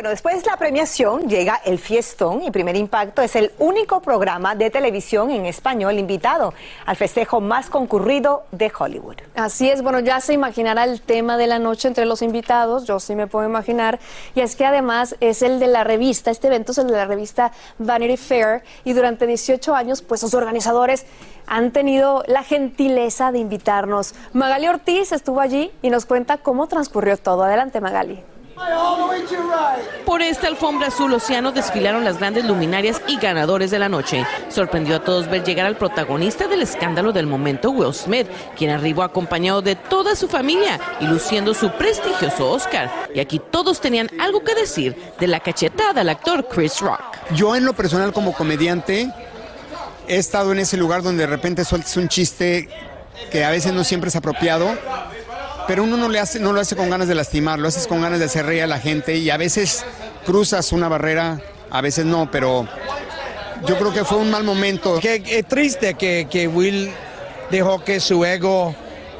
Bueno, 0.00 0.12
después 0.12 0.42
de 0.42 0.50
la 0.50 0.56
premiación 0.56 1.28
llega 1.28 1.60
el 1.62 1.78
fiestón 1.78 2.42
y 2.42 2.50
Primer 2.50 2.74
Impacto 2.74 3.20
es 3.20 3.36
el 3.36 3.52
único 3.58 4.00
programa 4.00 4.54
de 4.54 4.70
televisión 4.70 5.30
en 5.30 5.44
español 5.44 5.98
invitado 5.98 6.54
al 6.86 6.96
festejo 6.96 7.42
más 7.42 7.68
concurrido 7.68 8.44
de 8.50 8.72
Hollywood. 8.74 9.16
Así 9.34 9.68
es, 9.68 9.82
bueno, 9.82 10.00
ya 10.00 10.22
se 10.22 10.32
imaginará 10.32 10.84
el 10.84 11.02
tema 11.02 11.36
de 11.36 11.46
la 11.46 11.58
noche 11.58 11.86
entre 11.86 12.06
los 12.06 12.22
invitados, 12.22 12.86
yo 12.86 12.98
sí 12.98 13.14
me 13.14 13.26
puedo 13.26 13.46
imaginar, 13.46 14.00
y 14.34 14.40
es 14.40 14.56
que 14.56 14.64
además 14.64 15.16
es 15.20 15.42
el 15.42 15.60
de 15.60 15.66
la 15.66 15.84
revista, 15.84 16.30
este 16.30 16.46
evento 16.46 16.72
es 16.72 16.78
el 16.78 16.86
de 16.86 16.94
la 16.94 17.04
revista 17.04 17.52
Vanity 17.76 18.16
Fair, 18.16 18.62
y 18.84 18.94
durante 18.94 19.26
18 19.26 19.74
años, 19.74 20.00
pues 20.00 20.22
sus 20.22 20.32
organizadores 20.32 21.04
han 21.46 21.72
tenido 21.72 22.24
la 22.26 22.42
gentileza 22.42 23.32
de 23.32 23.40
invitarnos. 23.40 24.14
Magali 24.32 24.66
Ortiz 24.66 25.12
estuvo 25.12 25.42
allí 25.42 25.70
y 25.82 25.90
nos 25.90 26.06
cuenta 26.06 26.38
cómo 26.38 26.68
transcurrió 26.68 27.18
todo. 27.18 27.42
Adelante, 27.42 27.82
Magali. 27.82 28.24
Por 30.04 30.22
esta 30.22 30.48
alfombra 30.48 30.88
azul 30.88 31.12
océano 31.12 31.52
desfilaron 31.52 32.04
las 32.04 32.18
grandes 32.18 32.44
luminarias 32.44 33.00
y 33.06 33.16
ganadores 33.18 33.70
de 33.70 33.78
la 33.78 33.88
noche. 33.88 34.26
Sorprendió 34.48 34.96
a 34.96 35.04
todos 35.04 35.28
ver 35.28 35.44
llegar 35.44 35.66
al 35.66 35.76
protagonista 35.76 36.48
del 36.48 36.62
escándalo 36.62 37.12
del 37.12 37.26
momento, 37.26 37.70
Will 37.70 37.94
Smith, 37.94 38.26
quien 38.56 38.70
arribó 38.70 39.02
acompañado 39.02 39.62
de 39.62 39.76
toda 39.76 40.16
su 40.16 40.28
familia 40.28 40.80
y 41.00 41.06
luciendo 41.06 41.54
su 41.54 41.70
prestigioso 41.70 42.50
Oscar. 42.50 42.90
Y 43.14 43.20
aquí 43.20 43.40
todos 43.50 43.80
tenían 43.80 44.10
algo 44.18 44.42
que 44.42 44.54
decir 44.54 44.96
de 45.18 45.26
la 45.26 45.40
cachetada 45.40 46.00
al 46.00 46.08
actor 46.08 46.48
Chris 46.48 46.80
Rock. 46.80 47.00
Yo 47.34 47.54
en 47.54 47.64
lo 47.64 47.72
personal 47.72 48.12
como 48.12 48.32
comediante 48.32 49.10
he 50.08 50.16
estado 50.16 50.52
en 50.52 50.58
ese 50.58 50.76
lugar 50.76 51.02
donde 51.02 51.22
de 51.22 51.30
repente 51.30 51.64
sueltas 51.64 51.96
un 51.96 52.08
chiste 52.08 52.68
que 53.30 53.44
a 53.44 53.50
veces 53.50 53.72
no 53.72 53.84
siempre 53.84 54.08
es 54.08 54.16
apropiado, 54.16 54.76
pero 55.70 55.84
uno 55.84 55.96
no, 55.96 56.08
le 56.08 56.18
hace, 56.18 56.40
no 56.40 56.52
lo 56.52 56.60
hace 56.60 56.74
con 56.74 56.90
ganas 56.90 57.06
de 57.06 57.14
lastimar, 57.14 57.60
lo 57.60 57.68
haces 57.68 57.86
con 57.86 58.02
ganas 58.02 58.18
de 58.18 58.24
hacer 58.24 58.44
reír 58.44 58.64
a 58.64 58.66
la 58.66 58.80
gente 58.80 59.16
y 59.18 59.30
a 59.30 59.36
veces 59.36 59.84
cruzas 60.26 60.72
una 60.72 60.88
barrera, 60.88 61.40
a 61.70 61.80
veces 61.80 62.04
no, 62.04 62.28
pero 62.28 62.66
yo 63.68 63.78
creo 63.78 63.92
que 63.92 64.04
fue 64.04 64.18
un 64.18 64.32
mal 64.32 64.42
momento. 64.42 64.98
Qué, 65.00 65.22
qué 65.22 65.44
triste 65.44 65.94
que, 65.94 66.26
que 66.28 66.48
Will 66.48 66.90
dejó 67.52 67.84
que 67.84 68.00
su 68.00 68.24
ego 68.24 68.74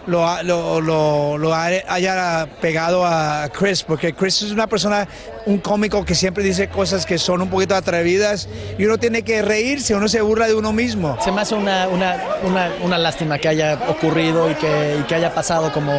lo, 0.07 0.43
lo, 0.43 0.81
lo, 0.81 1.39
lo 1.39 1.55
haya 1.55 2.49
pegado 2.61 3.05
a 3.05 3.49
Chris, 3.53 3.83
porque 3.83 4.13
Chris 4.15 4.43
es 4.43 4.51
una 4.51 4.67
persona, 4.67 5.07
un 5.47 5.59
cómico 5.59 6.05
que 6.05 6.15
siempre 6.15 6.43
dice 6.43 6.69
cosas 6.69 7.07
que 7.07 7.19
son 7.19 7.43
un 7.43 7.51
poquito 7.51 7.75
atrevidas 7.75 8.49
y 8.79 8.85
uno 8.85 8.99
tiene 8.99 9.23
que 9.23 9.43
reírse, 9.43 9.95
uno 9.95 10.09
se 10.09 10.21
burla 10.21 10.47
de 10.47 10.55
uno 10.55 10.73
mismo. 10.73 11.17
Se 11.23 11.33
me 11.33 11.43
hace 11.43 11.55
una, 11.55 11.89
una, 11.89 12.17
una, 12.45 12.73
una 12.83 12.99
lástima 12.99 13.39
que 13.39 13.49
haya 13.49 13.79
ocurrido 13.89 14.51
y 14.51 14.55
que, 14.55 14.99
y 15.01 15.03
que 15.05 15.15
haya 15.15 15.35
pasado 15.35 15.73
como, 15.73 15.93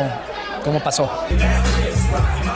como 0.64 0.80
pasó. 0.82 1.10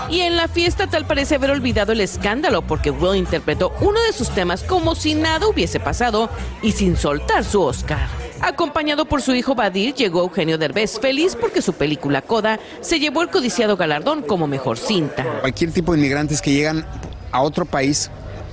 Y 0.09 0.21
en 0.21 0.37
la 0.37 0.47
fiesta 0.47 0.87
tal 0.87 1.05
parece 1.05 1.35
haber 1.35 1.51
olvidado 1.51 1.91
el 1.91 2.01
escándalo 2.01 2.61
porque 2.61 2.91
Will 2.91 3.17
interpretó 3.17 3.73
uno 3.81 4.01
de 4.03 4.13
sus 4.13 4.29
temas 4.29 4.63
como 4.63 4.95
si 4.95 5.15
nada 5.15 5.47
hubiese 5.47 5.79
pasado 5.79 6.29
y 6.61 6.73
sin 6.73 6.95
soltar 6.95 7.43
su 7.43 7.61
Oscar. 7.61 8.24
Acompañado 8.41 9.05
por 9.05 9.21
su 9.21 9.33
hijo 9.33 9.55
Badir, 9.55 9.93
llegó 9.93 10.21
Eugenio 10.21 10.57
Derbez, 10.57 10.99
feliz 10.99 11.35
porque 11.39 11.61
su 11.61 11.73
película 11.73 12.21
Coda 12.21 12.59
se 12.81 12.99
llevó 12.99 13.21
el 13.21 13.29
codiciado 13.29 13.77
galardón 13.77 14.21
como 14.21 14.47
mejor 14.47 14.77
cinta. 14.77 15.25
Cualquier 15.41 15.71
tipo 15.71 15.93
de 15.93 15.99
inmigrantes 15.99 16.41
que 16.41 16.51
llegan 16.51 16.85
a 17.31 17.41
otro 17.41 17.65
país, 17.65 18.11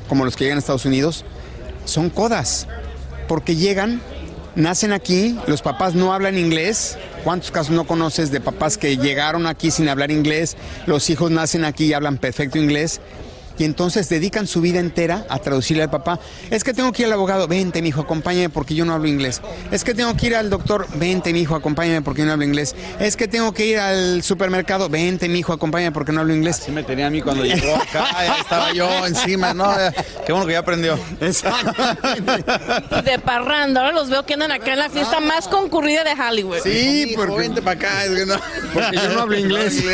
como 0.08 0.24
los 0.24 0.36
que 0.36 0.44
llegan 0.44 0.58
a 0.58 0.60
Estados 0.60 0.84
Unidos, 0.84 1.24
son 1.84 2.10
codas, 2.10 2.68
porque 3.28 3.56
llegan, 3.56 4.00
nacen 4.54 4.92
aquí, 4.92 5.38
los 5.46 5.62
papás 5.62 5.94
no 5.94 6.12
hablan 6.12 6.38
inglés, 6.38 6.98
¿Cuántos 7.24 7.52
casos 7.52 7.70
no 7.70 7.86
conoces 7.86 8.32
de 8.32 8.40
papás 8.40 8.76
que 8.76 8.96
llegaron 8.96 9.46
aquí 9.46 9.70
sin 9.70 9.88
hablar 9.88 10.10
inglés? 10.10 10.56
Los 10.86 11.08
hijos 11.08 11.30
nacen 11.30 11.64
aquí 11.64 11.86
y 11.86 11.92
hablan 11.92 12.18
perfecto 12.18 12.58
inglés 12.58 13.00
y 13.62 13.64
entonces 13.64 14.08
dedican 14.08 14.48
su 14.48 14.60
vida 14.60 14.80
entera 14.80 15.24
a 15.28 15.38
traducirle 15.38 15.84
al 15.84 15.90
papá. 15.90 16.18
Es 16.50 16.64
que 16.64 16.74
tengo 16.74 16.90
que 16.90 17.02
ir 17.02 17.06
al 17.06 17.12
abogado, 17.12 17.46
vente, 17.46 17.80
mi 17.80 17.90
hijo, 17.90 18.00
acompáñame 18.00 18.50
porque 18.50 18.74
yo 18.74 18.84
no 18.84 18.92
hablo 18.92 19.06
inglés. 19.06 19.40
Es 19.70 19.84
que 19.84 19.94
tengo 19.94 20.16
que 20.16 20.26
ir 20.26 20.34
al 20.34 20.50
doctor, 20.50 20.88
vente, 20.96 21.32
mi 21.32 21.42
hijo, 21.42 21.54
acompáñame 21.54 22.02
porque 22.02 22.22
yo 22.22 22.26
no 22.26 22.32
hablo 22.32 22.44
inglés. 22.44 22.74
Es 22.98 23.16
que 23.16 23.28
tengo 23.28 23.52
que 23.52 23.66
ir 23.66 23.78
al 23.78 24.24
supermercado, 24.24 24.88
vente, 24.88 25.28
mi 25.28 25.38
hijo, 25.38 25.52
acompáñame 25.52 25.92
porque 25.92 26.10
no 26.10 26.22
hablo 26.22 26.34
inglés. 26.34 26.58
Así 26.60 26.72
me 26.72 26.82
tenía 26.82 27.06
a 27.06 27.10
mí 27.10 27.22
cuando 27.22 27.44
llegó 27.44 27.76
acá, 27.76 28.04
ya 28.26 28.36
estaba 28.40 28.72
yo 28.72 29.06
encima, 29.06 29.54
¿no? 29.54 29.72
Qué 30.26 30.32
bueno 30.32 30.44
que 30.46 30.54
ya 30.54 30.58
aprendió. 30.58 30.98
De 33.04 33.18
parranda, 33.24 33.82
ahora 33.82 33.92
los 33.92 34.10
veo 34.10 34.26
que 34.26 34.34
andan 34.34 34.50
acá 34.50 34.72
en 34.72 34.80
la 34.80 34.90
fiesta 34.90 35.20
más 35.20 35.46
concurrida 35.46 36.02
de 36.02 36.20
Hollywood. 36.20 36.58
Sí, 36.64 37.12
porque 37.14 37.36
vente 37.36 37.62
para 37.62 37.78
acá, 37.78 37.90
porque 38.74 38.96
yo 38.96 39.08
no 39.10 39.20
hablo 39.20 39.38
inglés. 39.42 39.84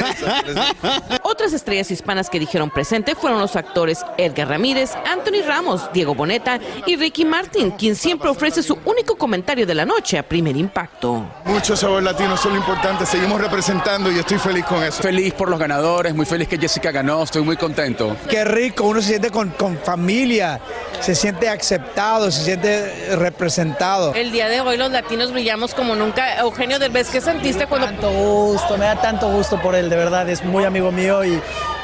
Otras 1.23 1.53
estrellas 1.53 1.91
hispanas 1.91 2.31
que 2.31 2.41
dijeron 2.41 2.71
presente 2.71 3.15
fueron 3.15 3.41
los 3.41 3.58
actores 3.59 4.05
Edgar 4.17 4.49
Ramírez, 4.49 4.93
Anthony 5.07 5.47
Ramos, 5.47 5.91
Diego 5.93 6.15
Boneta 6.15 6.59
y 6.87 6.97
Ricky 6.97 7.25
Martin, 7.25 7.73
quien 7.73 7.97
siempre 7.97 8.31
ofrece 8.31 8.63
su 8.63 8.79
único 8.85 9.17
comentario 9.17 9.67
de 9.67 9.75
la 9.75 9.85
noche 9.85 10.19
a 10.19 10.23
primer 10.23 10.57
impacto. 10.57 11.25
Muchos 11.45 11.81
sabores 11.81 12.05
latinos 12.05 12.41
son 12.41 12.53
lo 12.53 12.59
importante, 12.59 13.05
seguimos 13.07 13.41
representando 13.41 14.11
y 14.11 14.19
estoy 14.19 14.39
feliz 14.39 14.65
con 14.65 14.83
eso. 14.83 15.03
Feliz 15.03 15.35
por 15.35 15.49
los 15.49 15.59
ganadores, 15.59 16.15
muy 16.15 16.27
feliz 16.27 16.49
que 16.49 16.59
Jessica 16.59 16.91
ganó, 16.91 17.23
estoy 17.23 17.43
muy 17.43 17.57
contento. 17.57 18.17
Qué 18.29 18.45
rico, 18.45 18.85
uno 18.85 19.01
se 19.01 19.09
siente 19.09 19.31
con, 19.31 19.51
con 19.51 19.79
familia, 19.79 20.61
se 21.01 21.15
siente 21.15 21.49
aceptado, 21.49 22.31
se 22.31 22.45
siente 22.45 23.17
representado. 23.17 24.15
El 24.15 24.33
día 24.33 24.49
de 24.49 24.61
hoy 24.61 24.77
los 24.77 24.91
latinos 24.91 25.33
brillamos 25.33 25.75
como 25.75 25.95
nunca. 25.95 26.39
Eugenio 26.39 26.79
Derbez, 26.79 27.09
¿qué 27.11 27.21
sentiste 27.21 27.67
cuando... 27.67 27.87
Tanto 27.89 28.11
gusto, 28.11 28.77
me 28.77 28.85
da 28.85 29.01
tanto 29.01 29.29
gusto 29.31 29.61
por 29.61 29.75
él, 29.75 29.89
de 29.89 29.97
verdad, 29.97 30.29
es 30.29 30.45
muy 30.45 30.65
amigo 30.65 30.93
mío 30.93 31.25
y 31.25 31.41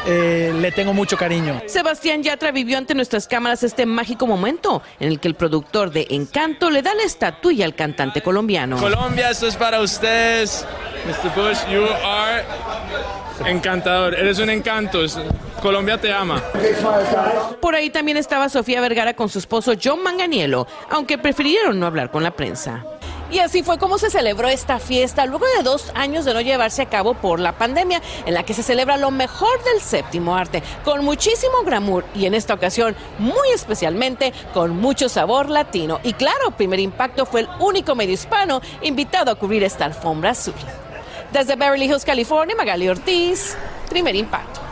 eh, 0.06 0.52
le 0.54 0.72
tengo 0.72 0.92
mucho 0.92 1.16
cariño. 1.16 1.62
Sebastián 1.66 2.22
Yatra 2.22 2.50
vivió 2.50 2.78
ante 2.78 2.94
nuestras 2.94 3.26
cámaras 3.26 3.62
este 3.62 3.86
mágico 3.86 4.26
momento 4.26 4.82
en 5.00 5.08
el 5.08 5.20
que 5.20 5.28
el 5.28 5.34
productor 5.34 5.90
de 5.90 6.06
Encanto 6.10 6.70
le 6.70 6.82
da 6.82 6.94
la 6.94 7.02
estatuilla 7.02 7.64
al 7.64 7.74
cantante 7.74 8.22
colombiano. 8.22 8.76
Colombia, 8.76 9.30
esto 9.30 9.46
es 9.46 9.56
para 9.56 9.80
ustedes. 9.80 10.66
Mr. 11.06 11.34
Bush, 11.34 11.58
you 11.70 11.84
are 12.04 12.44
encantador. 13.46 14.14
Eres 14.14 14.38
un 14.38 14.50
encanto. 14.50 15.00
Colombia 15.60 15.98
te 15.98 16.12
ama. 16.12 16.42
Por 17.60 17.74
ahí 17.74 17.90
también 17.90 18.16
estaba 18.16 18.48
Sofía 18.48 18.80
Vergara 18.80 19.14
con 19.14 19.28
su 19.28 19.38
esposo 19.38 19.72
John 19.82 20.02
Manganiello, 20.02 20.66
aunque 20.90 21.18
prefirieron 21.18 21.78
no 21.80 21.86
hablar 21.86 22.10
con 22.10 22.22
la 22.22 22.30
prensa. 22.30 22.84
Y 23.34 23.40
así 23.40 23.64
fue 23.64 23.78
como 23.78 23.98
se 23.98 24.10
celebró 24.10 24.46
esta 24.46 24.78
fiesta 24.78 25.26
luego 25.26 25.44
de 25.56 25.64
dos 25.64 25.90
años 25.96 26.24
de 26.24 26.32
no 26.32 26.40
llevarse 26.40 26.82
a 26.82 26.88
cabo 26.88 27.14
por 27.14 27.40
la 27.40 27.58
pandemia, 27.58 28.00
en 28.26 28.32
la 28.32 28.44
que 28.44 28.54
se 28.54 28.62
celebra 28.62 28.96
lo 28.96 29.10
mejor 29.10 29.60
del 29.64 29.80
séptimo 29.80 30.36
arte, 30.36 30.62
con 30.84 31.04
muchísimo 31.04 31.64
glamour 31.64 32.04
y 32.14 32.26
en 32.26 32.34
esta 32.34 32.54
ocasión 32.54 32.94
muy 33.18 33.48
especialmente 33.52 34.32
con 34.52 34.78
mucho 34.78 35.08
sabor 35.08 35.50
latino. 35.50 35.98
Y 36.04 36.12
claro, 36.12 36.52
Primer 36.52 36.78
Impacto 36.78 37.26
fue 37.26 37.40
el 37.40 37.48
único 37.58 37.96
medio 37.96 38.14
hispano 38.14 38.62
invitado 38.82 39.32
a 39.32 39.34
cubrir 39.34 39.64
esta 39.64 39.84
alfombra 39.84 40.30
azul. 40.30 40.54
Desde 41.32 41.56
Beverly 41.56 41.86
Hills, 41.86 42.04
California, 42.04 42.54
Magali 42.54 42.88
Ortiz, 42.88 43.56
Primer 43.90 44.14
Impacto. 44.14 44.63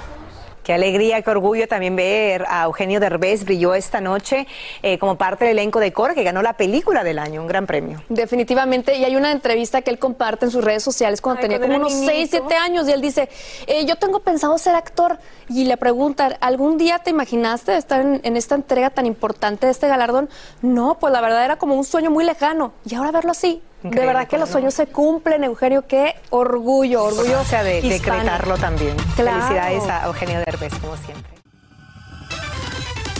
Qué 0.62 0.72
alegría, 0.72 1.20
qué 1.22 1.31
orgullo 1.31 1.66
también 1.66 1.96
ver 1.96 2.44
a 2.48 2.64
Eugenio 2.64 3.01
Derbez 3.01 3.44
brilló 3.44 3.75
esta 3.75 4.01
noche 4.01 4.46
eh, 4.83 4.96
como 4.96 5.16
parte 5.16 5.44
del 5.44 5.59
elenco 5.59 5.81
de 5.81 5.92
Cora 5.92 6.14
que 6.14 6.22
ganó 6.22 6.40
la 6.40 6.57
película 6.57 7.03
del 7.03 7.18
año, 7.18 7.40
un 7.40 7.48
gran 7.48 7.66
premio. 7.66 8.03
Definitivamente, 8.09 8.96
y 8.96 9.05
hay 9.05 9.16
una 9.16 9.33
entrevista 9.33 9.83
que 9.83 9.90
él 9.90 9.98
comparte 9.98 10.44
en 10.44 10.53
sus 10.53 10.62
redes 10.62 10.85
sociales 10.85 11.20
cuando 11.20 11.42
tenía 11.42 11.59
como 11.59 11.77
unos 11.77 11.92
6, 11.92 12.29
7 12.31 12.55
años 12.55 12.88
y 12.88 12.92
él 12.92 13.01
dice, 13.01 13.29
eh, 13.66 13.85
yo 13.87 13.96
tengo 13.96 14.20
pensado 14.20 14.57
ser 14.57 14.77
actor 14.77 15.18
y 15.48 15.64
le 15.64 15.77
preguntan, 15.77 16.37
¿algún 16.40 16.79
día 16.79 17.01
te 17.01 17.11
imaginaste 17.11 17.77
estar 17.77 18.01
en, 18.01 18.20
en, 18.22 18.37
esta 18.37 18.55
entrega 18.55 18.90
tan 18.90 19.07
importante 19.07 19.66
de 19.66 19.72
este 19.72 19.88
galardón? 19.88 20.29
No, 20.61 20.98
pues 21.01 21.12
la 21.12 21.20
verdad 21.20 21.44
era 21.44 21.57
como 21.57 21.75
un 21.75 21.85
sueño 21.85 22.11
muy 22.12 22.25
lejano 22.25 22.72
y 22.85 22.94
ahora 22.94 23.11
verlo 23.11 23.33
así, 23.33 23.62
Increíble, 23.85 24.01
de 24.01 24.07
verdad 24.07 24.29
que 24.29 24.38
los 24.38 24.49
sueños 24.49 24.75
se 24.75 24.87
cumplen, 24.87 25.45
Eugenio, 25.45 25.87
qué 25.87 26.14
orgullo, 26.31 27.05
orgullo. 27.05 27.40
O 27.40 27.45
sea, 27.45 27.62
de 27.64 27.79
hispano. 27.79 28.18
decretarlo 28.18 28.57
también. 28.57 28.97
Claro. 29.16 29.42
Felicidades 29.42 29.85
a 29.88 30.07
Eugenio 30.07 30.38
Derbez, 30.45 30.73
como 30.79 30.97
siempre. 30.97 31.33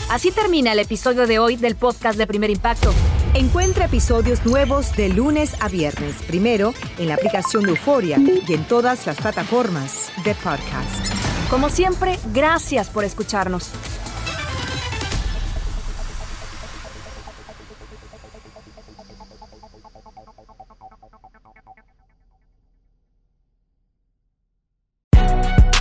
Así 0.09 0.31
termina 0.31 0.73
el 0.73 0.79
episodio 0.79 1.25
de 1.27 1.39
hoy 1.39 1.55
del 1.55 1.75
podcast 1.75 2.17
de 2.17 2.27
Primer 2.27 2.49
Impacto. 2.49 2.93
Encuentra 3.33 3.85
episodios 3.85 4.45
nuevos 4.45 4.95
de 4.95 5.09
lunes 5.09 5.55
a 5.59 5.67
viernes, 5.67 6.17
primero 6.27 6.73
en 6.99 7.07
la 7.07 7.15
aplicación 7.15 7.63
de 7.63 7.71
Euforia 7.71 8.19
y 8.19 8.53
en 8.53 8.63
todas 8.65 9.07
las 9.07 9.17
plataformas 9.17 10.11
de 10.23 10.35
podcast. 10.35 11.13
Como 11.49 11.69
siempre, 11.69 12.19
gracias 12.31 12.89
por 12.89 13.03
escucharnos. 13.03 13.71